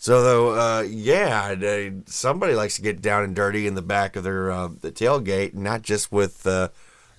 So 0.00 0.22
though, 0.22 0.50
uh, 0.58 0.82
yeah, 0.82 1.56
they, 1.56 1.92
somebody 2.06 2.54
likes 2.54 2.76
to 2.76 2.82
get 2.82 3.02
down 3.02 3.24
and 3.24 3.34
dirty 3.34 3.66
in 3.66 3.74
the 3.74 3.82
back 3.82 4.14
of 4.14 4.22
their 4.22 4.50
uh, 4.50 4.68
the 4.68 4.92
tailgate, 4.92 5.54
not 5.54 5.82
just 5.82 6.12
with 6.12 6.46
uh, 6.46 6.68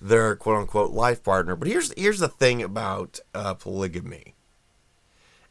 their 0.00 0.34
quote 0.34 0.62
unquote 0.62 0.90
life 0.90 1.22
partner. 1.22 1.54
But 1.56 1.68
here's 1.68 1.92
here's 1.92 2.20
the 2.20 2.28
thing 2.28 2.62
about 2.62 3.20
uh, 3.34 3.52
polygamy, 3.52 4.34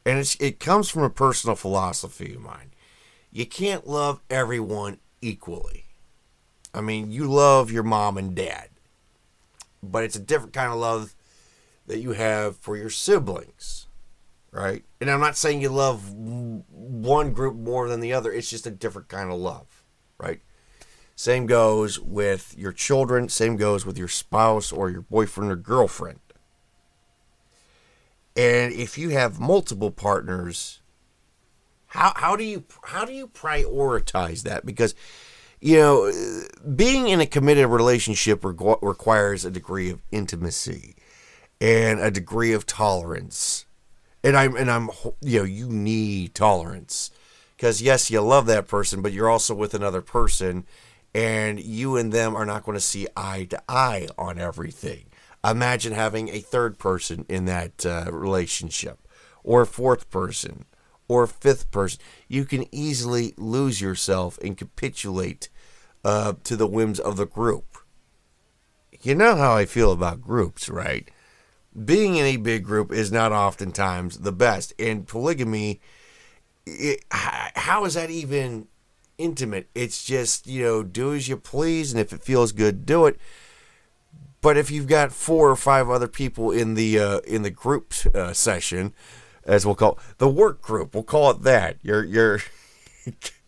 and 0.04 0.36
it 0.40 0.60
comes 0.60 0.90
from 0.90 1.04
a 1.04 1.10
personal 1.10 1.56
philosophy 1.56 2.34
of 2.34 2.42
mine. 2.42 2.72
You 3.32 3.46
can't 3.46 3.86
love 3.88 4.22
everyone 4.32 4.98
equally. 5.22 5.86
I 6.74 6.82
mean, 6.82 7.12
you 7.12 7.28
love 7.28 7.72
your 7.72 7.84
mom 7.84 8.18
and 8.18 8.34
dad, 8.34 8.70
but 9.84 10.04
it's 10.04 10.16
a 10.16 10.20
different 10.20 10.54
kind 10.54 10.74
of 10.74 10.80
love 10.80 11.14
that 11.86 12.00
you 12.00 12.14
have 12.14 12.58
for 12.58 12.76
your 12.76 12.90
siblings, 12.90 13.86
right? 14.52 14.84
And 15.00 15.10
I'm 15.10 15.20
not 15.20 15.38
saying 15.38 15.62
you 15.62 15.70
love 15.70 16.14
one 16.14 17.34
group 17.34 17.56
more 17.56 17.88
than 17.88 18.00
the 18.00 18.14
other, 18.14 18.32
it's 18.32 18.50
just 18.50 18.68
a 18.68 18.72
different 18.72 19.08
kind 19.08 19.32
of 19.32 19.40
love, 19.40 19.84
right? 20.18 20.42
Same 21.16 21.46
goes 21.46 22.00
with 22.00 22.56
your 22.58 22.72
children, 22.72 23.30
same 23.30 23.58
goes 23.58 23.86
with 23.86 23.98
your 23.98 24.08
spouse 24.08 24.72
or 24.72 24.90
your 24.90 25.02
boyfriend 25.02 25.52
or 25.52 25.56
girlfriend. 25.56 26.20
And 28.36 28.72
if 28.72 28.98
you 28.98 29.10
have 29.10 29.40
multiple 29.40 29.92
partners, 29.92 30.82
how, 31.88 32.14
how 32.16 32.36
do 32.36 32.44
you 32.44 32.64
how 32.84 33.04
do 33.04 33.12
you 33.12 33.28
prioritize 33.28 34.44
that? 34.44 34.66
Because 34.66 34.96
you 35.60 35.78
know, 35.78 36.12
being 36.76 37.10
in 37.10 37.20
a 37.20 37.26
committed 37.26 37.68
relationship 37.68 38.46
requires 38.46 39.44
a 39.44 39.52
degree 39.52 39.90
of 39.90 40.02
intimacy 40.12 40.96
and 41.60 42.00
a 42.00 42.10
degree 42.10 42.54
of 42.54 42.66
tolerance. 42.66 43.66
And 44.24 44.36
I'm 44.36 44.56
and 44.56 44.70
I'm 44.70 44.90
you 45.22 45.40
know 45.40 45.46
you 45.46 45.70
need 45.70 46.36
tolerance 46.36 47.12
because 47.56 47.82
yes 47.82 48.12
you 48.12 48.22
love 48.22 48.48
that 48.48 48.68
person 48.68 49.02
but 49.02 49.14
you're 49.14 49.30
also 49.30 49.56
with 49.56 49.74
another 49.74 50.02
person 50.02 50.66
and 51.14 51.60
you 51.60 51.96
and 51.96 52.12
them 52.12 52.36
are 52.36 52.46
not 52.46 52.64
going 52.64 52.76
to 52.78 52.82
see 52.82 53.08
eye 53.16 53.48
to 53.50 53.62
eye 53.68 54.08
on 54.18 54.40
everything. 54.40 55.06
Imagine 55.44 55.94
having 55.94 56.30
a 56.30 56.40
third 56.40 56.78
person 56.78 57.26
in 57.30 57.46
that 57.46 57.86
uh, 57.86 58.06
relationship 58.12 59.08
or 59.44 59.62
a 59.62 59.68
fourth 59.68 60.10
person 60.10 60.66
or 61.08 61.24
a 61.24 61.28
fifth 61.28 61.72
person. 61.72 62.00
You 62.28 62.46
can 62.46 62.66
easily 62.74 63.34
lose 63.38 63.82
yourself 63.82 64.38
and 64.40 64.58
capitulate 64.58 65.50
uh, 66.04 66.34
to 66.44 66.56
the 66.56 66.68
whims 66.68 67.00
of 67.00 67.18
the 67.18 67.26
group. 67.26 67.78
You 69.02 69.16
know 69.16 69.36
how 69.36 69.56
I 69.56 69.66
feel 69.66 69.92
about 69.92 70.22
groups, 70.22 70.70
right? 70.70 71.10
Being 71.86 72.16
in 72.16 72.26
a 72.26 72.38
big 72.38 72.64
group 72.64 72.92
is 72.92 73.12
not 73.12 73.32
oftentimes 73.32 74.20
the 74.20 74.32
best. 74.32 74.74
And 74.80 75.08
polygamy, 75.08 75.82
it, 76.66 77.04
how 77.12 77.86
is 77.86 77.94
that 77.94 78.10
even 78.10 78.68
intimate? 79.18 79.70
It's 79.76 80.04
just, 80.04 80.48
you 80.48 80.64
know, 80.64 80.84
do 80.84 81.14
as 81.14 81.28
you 81.28 81.38
please, 81.38 81.92
and 81.92 82.00
if 82.00 82.14
it 82.14 82.24
feels 82.24 82.52
good, 82.52 82.86
do 82.86 83.06
it. 83.06 83.20
But 84.42 84.58
if 84.58 84.72
you've 84.72 84.88
got 84.88 85.12
four 85.12 85.50
or 85.50 85.56
five 85.56 85.90
other 85.90 86.08
people 86.08 86.52
in 86.52 86.76
the 86.76 86.98
uh, 86.98 87.20
in 87.20 87.42
the 87.42 87.50
group 87.50 87.94
uh, 88.16 88.32
session, 88.32 88.94
as 89.44 89.66
we'll 89.66 89.76
call 89.76 89.94
it, 89.94 90.18
the 90.18 90.30
work 90.30 90.62
group, 90.62 90.94
we'll 90.94 91.04
call 91.04 91.32
it 91.32 91.42
that. 91.42 91.78
You're 91.82 92.06
you're 92.06 92.40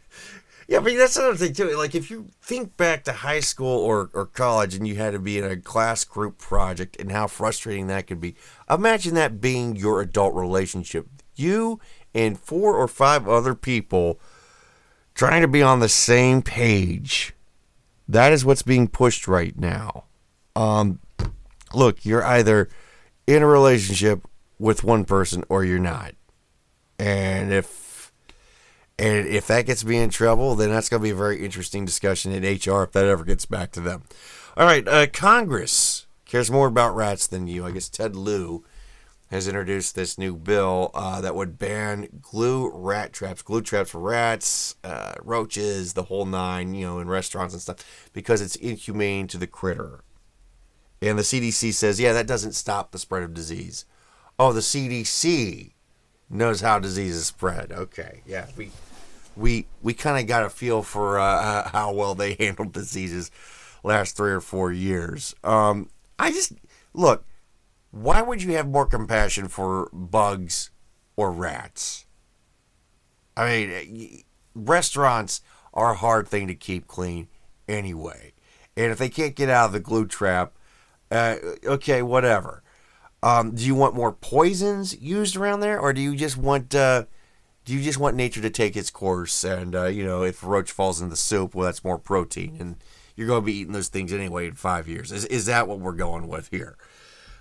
Yeah, 0.71 0.79
but 0.79 0.95
that's 0.95 1.17
another 1.17 1.35
thing 1.35 1.51
too. 1.51 1.75
Like 1.75 1.95
if 1.95 2.09
you 2.09 2.29
think 2.41 2.77
back 2.77 3.03
to 3.03 3.11
high 3.11 3.41
school 3.41 3.77
or, 3.77 4.09
or 4.13 4.25
college 4.25 4.73
and 4.73 4.87
you 4.87 4.95
had 4.95 5.11
to 5.11 5.19
be 5.19 5.37
in 5.37 5.43
a 5.43 5.57
class 5.57 6.05
group 6.05 6.37
project 6.37 6.95
and 6.97 7.11
how 7.11 7.27
frustrating 7.27 7.87
that 7.87 8.07
could 8.07 8.21
be. 8.21 8.35
Imagine 8.69 9.15
that 9.15 9.41
being 9.41 9.75
your 9.75 9.99
adult 9.99 10.33
relationship. 10.33 11.09
You 11.35 11.81
and 12.15 12.39
four 12.39 12.73
or 12.77 12.87
five 12.87 13.27
other 13.27 13.53
people 13.53 14.17
trying 15.13 15.41
to 15.41 15.47
be 15.49 15.61
on 15.61 15.81
the 15.81 15.89
same 15.89 16.41
page. 16.41 17.33
That 18.07 18.31
is 18.31 18.45
what's 18.45 18.61
being 18.61 18.87
pushed 18.87 19.27
right 19.27 19.59
now. 19.59 20.05
Um, 20.55 20.99
look, 21.73 22.05
you're 22.05 22.23
either 22.23 22.69
in 23.27 23.43
a 23.43 23.47
relationship 23.47 24.25
with 24.57 24.85
one 24.85 25.03
person 25.03 25.43
or 25.49 25.65
you're 25.65 25.79
not. 25.79 26.13
And 26.97 27.51
if 27.51 27.90
and 29.01 29.27
if 29.27 29.47
that 29.47 29.65
gets 29.65 29.83
me 29.83 29.97
in 29.97 30.11
trouble, 30.11 30.53
then 30.53 30.69
that's 30.69 30.87
going 30.87 31.01
to 31.01 31.03
be 31.03 31.09
a 31.09 31.15
very 31.15 31.43
interesting 31.43 31.85
discussion 31.85 32.31
in 32.31 32.43
HR 32.43 32.83
if 32.83 32.91
that 32.91 33.05
ever 33.05 33.23
gets 33.23 33.47
back 33.47 33.71
to 33.71 33.81
them. 33.81 34.03
All 34.55 34.65
right, 34.65 34.87
uh, 34.87 35.07
Congress 35.07 36.05
cares 36.25 36.51
more 36.51 36.67
about 36.67 36.95
rats 36.95 37.25
than 37.25 37.47
you. 37.47 37.65
I 37.65 37.71
guess 37.71 37.89
Ted 37.89 38.15
Lieu 38.15 38.63
has 39.31 39.47
introduced 39.47 39.95
this 39.95 40.19
new 40.19 40.35
bill 40.35 40.91
uh, 40.93 41.19
that 41.19 41.33
would 41.33 41.57
ban 41.57 42.09
glue 42.21 42.69
rat 42.71 43.11
traps, 43.11 43.41
glue 43.41 43.63
traps 43.63 43.89
for 43.89 43.99
rats, 43.99 44.75
uh, 44.83 45.13
roaches, 45.23 45.93
the 45.93 46.03
whole 46.03 46.27
nine, 46.27 46.75
you 46.75 46.85
know, 46.85 46.99
in 46.99 47.07
restaurants 47.07 47.55
and 47.55 47.61
stuff, 47.61 48.09
because 48.13 48.39
it's 48.39 48.55
inhumane 48.57 49.25
to 49.25 49.39
the 49.39 49.47
critter. 49.47 50.03
And 51.01 51.17
the 51.17 51.23
CDC 51.23 51.73
says, 51.73 51.99
yeah, 51.99 52.13
that 52.13 52.27
doesn't 52.27 52.53
stop 52.53 52.91
the 52.91 52.99
spread 52.99 53.23
of 53.23 53.33
disease. 53.33 53.85
Oh, 54.37 54.53
the 54.53 54.59
CDC 54.59 55.71
knows 56.29 56.61
how 56.61 56.77
diseases 56.77 57.25
spread. 57.25 57.71
Okay, 57.71 58.21
yeah, 58.27 58.45
we 58.55 58.69
we 59.35 59.67
we 59.81 59.93
kind 59.93 60.19
of 60.19 60.27
got 60.27 60.43
a 60.43 60.49
feel 60.49 60.83
for 60.83 61.19
uh, 61.19 61.69
how 61.73 61.93
well 61.93 62.15
they 62.15 62.33
handled 62.39 62.73
diseases 62.73 63.31
last 63.83 64.15
three 64.15 64.31
or 64.31 64.41
four 64.41 64.71
years. 64.71 65.35
Um, 65.43 65.89
I 66.19 66.31
just 66.31 66.53
look. 66.93 67.25
Why 67.93 68.21
would 68.21 68.41
you 68.41 68.53
have 68.53 68.69
more 68.69 68.85
compassion 68.85 69.49
for 69.49 69.89
bugs 69.91 70.71
or 71.17 71.29
rats? 71.29 72.05
I 73.35 73.45
mean, 73.45 74.23
restaurants 74.55 75.41
are 75.73 75.91
a 75.91 75.97
hard 75.97 76.25
thing 76.29 76.47
to 76.47 76.55
keep 76.55 76.87
clean 76.87 77.27
anyway, 77.67 78.31
and 78.77 78.93
if 78.93 78.97
they 78.97 79.09
can't 79.09 79.35
get 79.35 79.49
out 79.49 79.65
of 79.65 79.71
the 79.73 79.81
glue 79.81 80.05
trap, 80.05 80.53
uh, 81.11 81.35
okay, 81.65 82.01
whatever. 82.01 82.63
Um, 83.23 83.53
do 83.53 83.65
you 83.65 83.75
want 83.75 83.93
more 83.93 84.13
poisons 84.13 84.99
used 84.99 85.35
around 85.35 85.59
there, 85.59 85.79
or 85.79 85.93
do 85.93 86.01
you 86.01 86.15
just 86.15 86.37
want 86.37 86.73
uh, 86.73 87.05
you 87.67 87.81
just 87.81 87.99
want 87.99 88.15
nature 88.15 88.41
to 88.41 88.49
take 88.49 88.75
its 88.75 88.89
course? 88.89 89.43
And 89.43 89.75
uh, 89.75 89.85
you 89.85 90.05
know, 90.05 90.23
if 90.23 90.43
roach 90.43 90.71
falls 90.71 91.01
in 91.01 91.09
the 91.09 91.15
soup, 91.15 91.53
well, 91.55 91.65
that's 91.65 91.83
more 91.83 91.97
protein, 91.97 92.57
and 92.59 92.75
you're 93.15 93.27
going 93.27 93.41
to 93.41 93.45
be 93.45 93.57
eating 93.57 93.73
those 93.73 93.89
things 93.89 94.11
anyway 94.13 94.47
in 94.47 94.55
five 94.55 94.87
years. 94.87 95.11
Is 95.11 95.25
is 95.25 95.45
that 95.45 95.67
what 95.67 95.79
we're 95.79 95.91
going 95.93 96.27
with 96.27 96.49
here? 96.49 96.77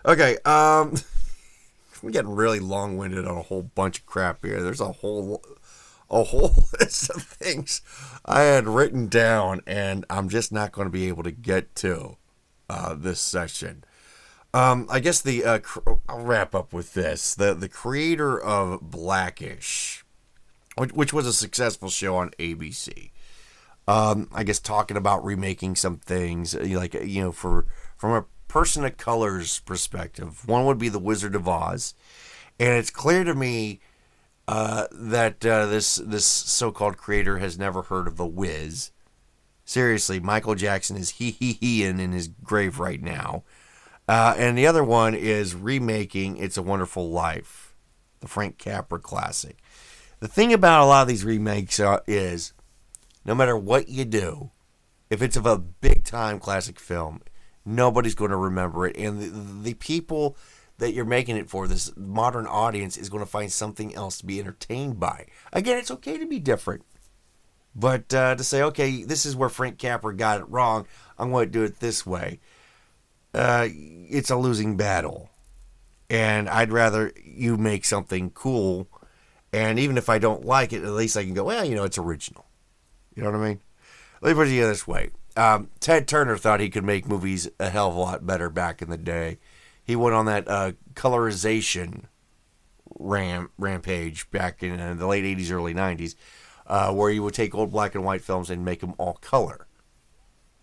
Okay, 0.05 0.37
um, 0.45 0.97
we're 2.03 2.11
getting 2.11 2.35
really 2.35 2.61
long 2.61 2.97
winded 2.97 3.27
on 3.27 3.37
a 3.37 3.43
whole 3.43 3.63
bunch 3.63 4.01
of 4.01 4.07
crap 4.07 4.45
here. 4.45 4.63
There's 4.63 4.81
a 4.81 4.93
whole 4.93 5.43
a 6.11 6.25
whole 6.25 6.55
list 6.81 7.11
of 7.11 7.23
things 7.23 7.83
I 8.25 8.41
had 8.43 8.67
written 8.67 9.09
down, 9.09 9.61
and 9.67 10.05
I'm 10.11 10.29
just 10.29 10.53
not 10.53 10.73
going 10.73 10.87
to 10.87 10.93
be 10.93 11.09
able 11.09 11.23
to 11.23 11.31
get 11.31 11.75
to 11.77 12.17
uh, 12.69 12.95
this 12.95 13.21
session. 13.21 13.85
Um, 14.53 14.87
I 14.91 14.99
guess 14.99 15.21
the 15.21 15.45
uh, 15.45 15.59
cr- 15.61 15.95
I'll 16.09 16.25
wrap 16.25 16.55
up 16.55 16.73
with 16.73 16.95
this. 16.95 17.35
The 17.35 17.55
the 17.55 17.69
creator 17.69 18.39
of 18.39 18.91
Blackish 18.91 20.05
which, 20.81 20.93
which 20.93 21.13
was 21.13 21.27
a 21.27 21.33
successful 21.33 21.91
show 21.91 22.17
on 22.17 22.31
ABC. 22.39 23.11
Um, 23.87 24.29
I 24.33 24.45
guess 24.45 24.59
talking 24.59 24.97
about 24.97 25.23
remaking 25.23 25.77
some 25.77 25.99
things, 25.99 26.55
uh, 26.55 26.65
like 26.71 26.95
you 26.95 27.23
know, 27.23 27.33
for 27.33 27.67
from 27.97 28.13
a 28.13 28.25
person 28.49 28.85
of 28.87 28.97
color's 28.97 29.59
perspective, 29.61 30.49
one 30.49 30.65
would 30.65 30.79
be 30.79 30.89
the 30.89 30.99
Wizard 30.99 31.35
of 31.35 31.47
Oz, 31.47 31.93
and 32.59 32.71
it's 32.71 32.91
clear 32.91 33.25
to 33.25 33.35
me 33.35 33.81
uh, 34.49 34.87
that 34.91 35.45
uh, 35.45 35.67
this 35.67 35.97
this 35.97 36.25
so-called 36.25 36.97
creator 36.97 37.39
has 37.39 37.59
never 37.59 37.83
heard 37.83 38.07
of 38.07 38.17
the 38.17 38.27
Wiz. 38.27 38.91
Seriously, 39.67 40.19
Michael 40.19 40.55
Jackson 40.55 40.97
is 40.97 41.11
he 41.11 41.31
he 41.31 41.53
he 41.53 41.85
in 41.85 42.01
in 42.01 42.13
his 42.13 42.29
grave 42.29 42.79
right 42.79 43.03
now. 43.03 43.45
Uh, 44.09 44.35
and 44.39 44.57
the 44.57 44.67
other 44.67 44.83
one 44.83 45.15
is 45.15 45.55
remaking 45.55 46.37
It's 46.39 46.57
a 46.57 46.63
Wonderful 46.63 47.11
Life, 47.11 47.75
the 48.21 48.29
Frank 48.29 48.57
Capra 48.59 48.99
classic. 48.99 49.59
The 50.21 50.29
thing 50.29 50.53
about 50.53 50.83
a 50.83 50.87
lot 50.87 51.03
of 51.03 51.09
these 51.09 51.25
remakes 51.25 51.81
uh, 51.81 52.01
is 52.07 52.53
no 53.25 53.35
matter 53.35 53.57
what 53.57 53.89
you 53.89 54.05
do, 54.05 54.51
if 55.09 55.23
it's 55.23 55.37
of 55.37 55.47
a 55.47 55.59
big 55.59 56.05
time 56.05 56.39
classic 56.39 56.79
film, 56.79 57.23
nobody's 57.65 58.15
going 58.15 58.31
to 58.31 58.37
remember 58.37 58.87
it. 58.87 58.97
And 58.97 59.21
the, 59.21 59.71
the 59.71 59.75
people 59.75 60.37
that 60.79 60.93
you're 60.93 61.05
making 61.05 61.37
it 61.37 61.51
for, 61.51 61.67
this 61.67 61.93
modern 61.97 62.47
audience, 62.47 62.97
is 62.97 63.09
going 63.09 63.25
to 63.25 63.31
find 63.31 63.51
something 63.51 63.95
else 63.95 64.19
to 64.19 64.27
be 64.27 64.41
entertained 64.41 65.01
by. 65.01 65.27
Again, 65.53 65.79
it's 65.79 65.91
okay 65.91 66.17
to 66.19 66.27
be 66.27 66.39
different. 66.39 66.85
But 67.75 68.13
uh, 68.15 68.35
to 68.35 68.45
say, 68.45 68.63
okay, 68.63 69.03
this 69.03 69.27
is 69.27 69.37
where 69.37 69.49
Frank 69.49 69.79
Capra 69.79 70.15
got 70.15 70.41
it 70.41 70.49
wrong, 70.49 70.87
I'm 71.19 71.31
going 71.31 71.47
to 71.47 71.53
do 71.53 71.65
it 71.65 71.81
this 71.81 72.07
way 72.07 72.41
uh, 73.35 73.69
it's 73.71 74.31
a 74.31 74.37
losing 74.37 74.77
battle. 74.77 75.31
And 76.09 76.49
I'd 76.49 76.73
rather 76.73 77.13
you 77.25 77.57
make 77.57 77.85
something 77.85 78.31
cool. 78.31 78.89
And 79.53 79.79
even 79.79 79.99
if 79.99 80.09
I 80.09 80.19
don't 80.19 80.45
like 80.45 80.73
it, 80.73 80.85
at 80.85 80.91
least 80.91 81.17
I 81.17 81.25
can 81.25 81.35
go, 81.35 81.45
well, 81.45 81.65
you 81.65 81.75
know, 81.75 81.85
it's 81.85 81.99
original. 81.99 82.47
You 83.15 83.23
know 83.23 83.31
what 83.31 83.41
I 83.41 83.49
mean? 83.49 83.61
Let 84.21 84.31
me 84.31 84.35
put 84.35 84.49
it 84.49 84.53
you 84.53 84.67
this 84.67 84.87
way. 84.87 85.11
Um, 85.37 85.71
Ted 85.81 86.07
Turner 86.07 86.37
thought 86.37 86.61
he 86.61 86.71
could 86.71 86.85
make 86.85 87.09
movies 87.09 87.49
a 87.59 87.71
hell 87.71 87.89
of 87.89 87.97
a 87.97 87.99
lot 87.99 88.27
better 88.27 88.51
back 88.51 88.83
in 88.83 88.91
the 88.91 88.99
day. 88.99 89.39
He 89.83 89.97
went 89.97 90.15
on 90.15 90.27
that 90.27 90.47
uh, 90.47 90.73
colorization 90.95 92.05
ram 92.99 93.51
rampage 93.57 94.31
back 94.31 94.63
in 94.63 94.79
uh, 94.79 94.95
the 94.95 95.07
late 95.07 95.25
80s, 95.25 95.51
early 95.51 95.75
90s, 95.75 96.15
uh, 96.67 96.93
where 96.93 97.11
he 97.11 97.19
would 97.19 97.35
take 97.35 97.55
old 97.55 97.73
black 97.73 97.95
and 97.95 98.05
white 98.05 98.23
films 98.23 98.51
and 98.51 98.65
make 98.65 98.81
them 98.81 98.95
all 98.99 99.15
color 99.15 99.67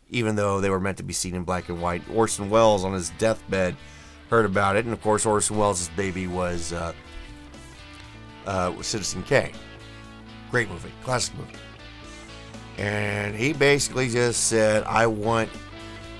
even 0.10 0.36
though 0.36 0.62
they 0.62 0.70
were 0.70 0.80
meant 0.80 0.98
to 0.98 1.04
be 1.04 1.14
seen 1.14 1.36
in 1.36 1.44
black 1.44 1.70
and 1.70 1.82
white. 1.82 2.02
Orson 2.14 2.50
Welles 2.50 2.84
on 2.84 2.94
his 2.94 3.10
deathbed 3.12 3.76
heard 4.30 4.46
about 4.46 4.76
it, 4.76 4.86
and 4.86 4.94
of 4.94 5.02
course, 5.02 5.26
Orson 5.26 5.58
Welles' 5.58 5.90
baby 5.90 6.28
was 6.28 6.74
uh, 8.48 8.74
uh, 8.78 8.82
Citizen 8.82 9.24
Kane. 9.24 9.54
Great 10.50 10.70
movie, 10.70 10.92
classic 11.04 11.38
movie. 11.38 11.54
And 12.78 13.36
he 13.36 13.54
basically 13.54 14.08
just 14.10 14.46
said, 14.46 14.84
I 14.84 15.08
want 15.08 15.50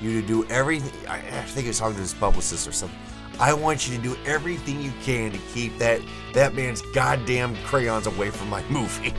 you 0.02 0.20
to 0.22 0.28
do 0.28 0.46
everything. 0.48 0.92
I 1.08 1.20
think 1.20 1.64
he 1.64 1.68
was 1.70 1.80
talking 1.80 1.96
to 1.96 2.02
his 2.02 2.14
publicist 2.14 2.68
or 2.68 2.72
something. 2.72 3.00
I 3.40 3.54
want 3.54 3.88
you 3.88 3.96
to 3.96 4.02
do 4.02 4.18
everything 4.26 4.82
you 4.82 4.92
can 5.04 5.32
to 5.32 5.38
keep 5.54 5.78
that 5.78 6.02
that 6.34 6.56
man's 6.56 6.82
goddamn 6.94 7.56
crayons 7.58 8.08
away 8.08 8.32
from 8.32 8.50
my 8.50 8.64
movie. 8.70 9.14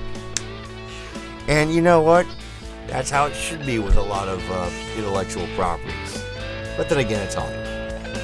And 1.46 1.72
you 1.72 1.80
know 1.80 2.00
what? 2.00 2.26
That's 2.88 3.10
how 3.10 3.26
it 3.26 3.34
should 3.34 3.64
be 3.64 3.78
with 3.78 3.96
a 3.96 4.02
lot 4.02 4.28
of 4.28 4.42
uh, 4.50 4.70
intellectual 4.96 5.46
properties. 5.54 6.22
But 6.76 6.88
then 6.88 6.98
again, 6.98 7.22
it's 7.24 7.34
Hollywood. 7.34 7.67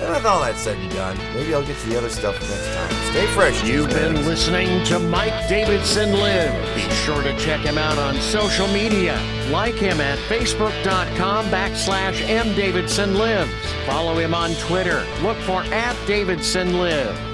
And 0.03 0.13
with 0.15 0.25
all 0.27 0.41
that 0.43 0.57
said 0.57 0.77
and 0.77 0.91
done, 0.93 1.17
maybe 1.35 1.55
I'll 1.55 1.65
get 1.65 1.79
to 1.79 1.89
the 1.89 1.97
other 1.97 2.09
stuff 2.09 2.41
next 2.41 2.75
time. 2.75 2.91
Stay 3.13 3.27
fresh. 3.29 3.63
You've 3.65 3.89
been 3.89 4.15
listening 4.27 4.85
to 4.87 4.99
Mike 4.99 5.49
Davidson 5.49 6.13
Live. 6.13 6.75
Be 6.75 6.83
sure 7.05 7.23
to 7.23 7.37
check 7.39 7.61
him 7.61 7.79
out 7.79 7.99
on 7.99 8.17
social 8.21 8.67
media. 8.69 9.21
Like 9.51 9.75
him 9.75 10.01
at 10.01 10.19
facebook.com 10.31 11.47
backslash 11.47 12.21
mdavidsonlives. 12.27 13.87
Follow 13.87 14.19
him 14.19 14.35
on 14.35 14.55
Twitter. 14.55 15.07
Look 15.23 15.37
for 15.39 15.63
at 15.65 15.97
Davidson 16.07 16.79
Live. 16.79 17.34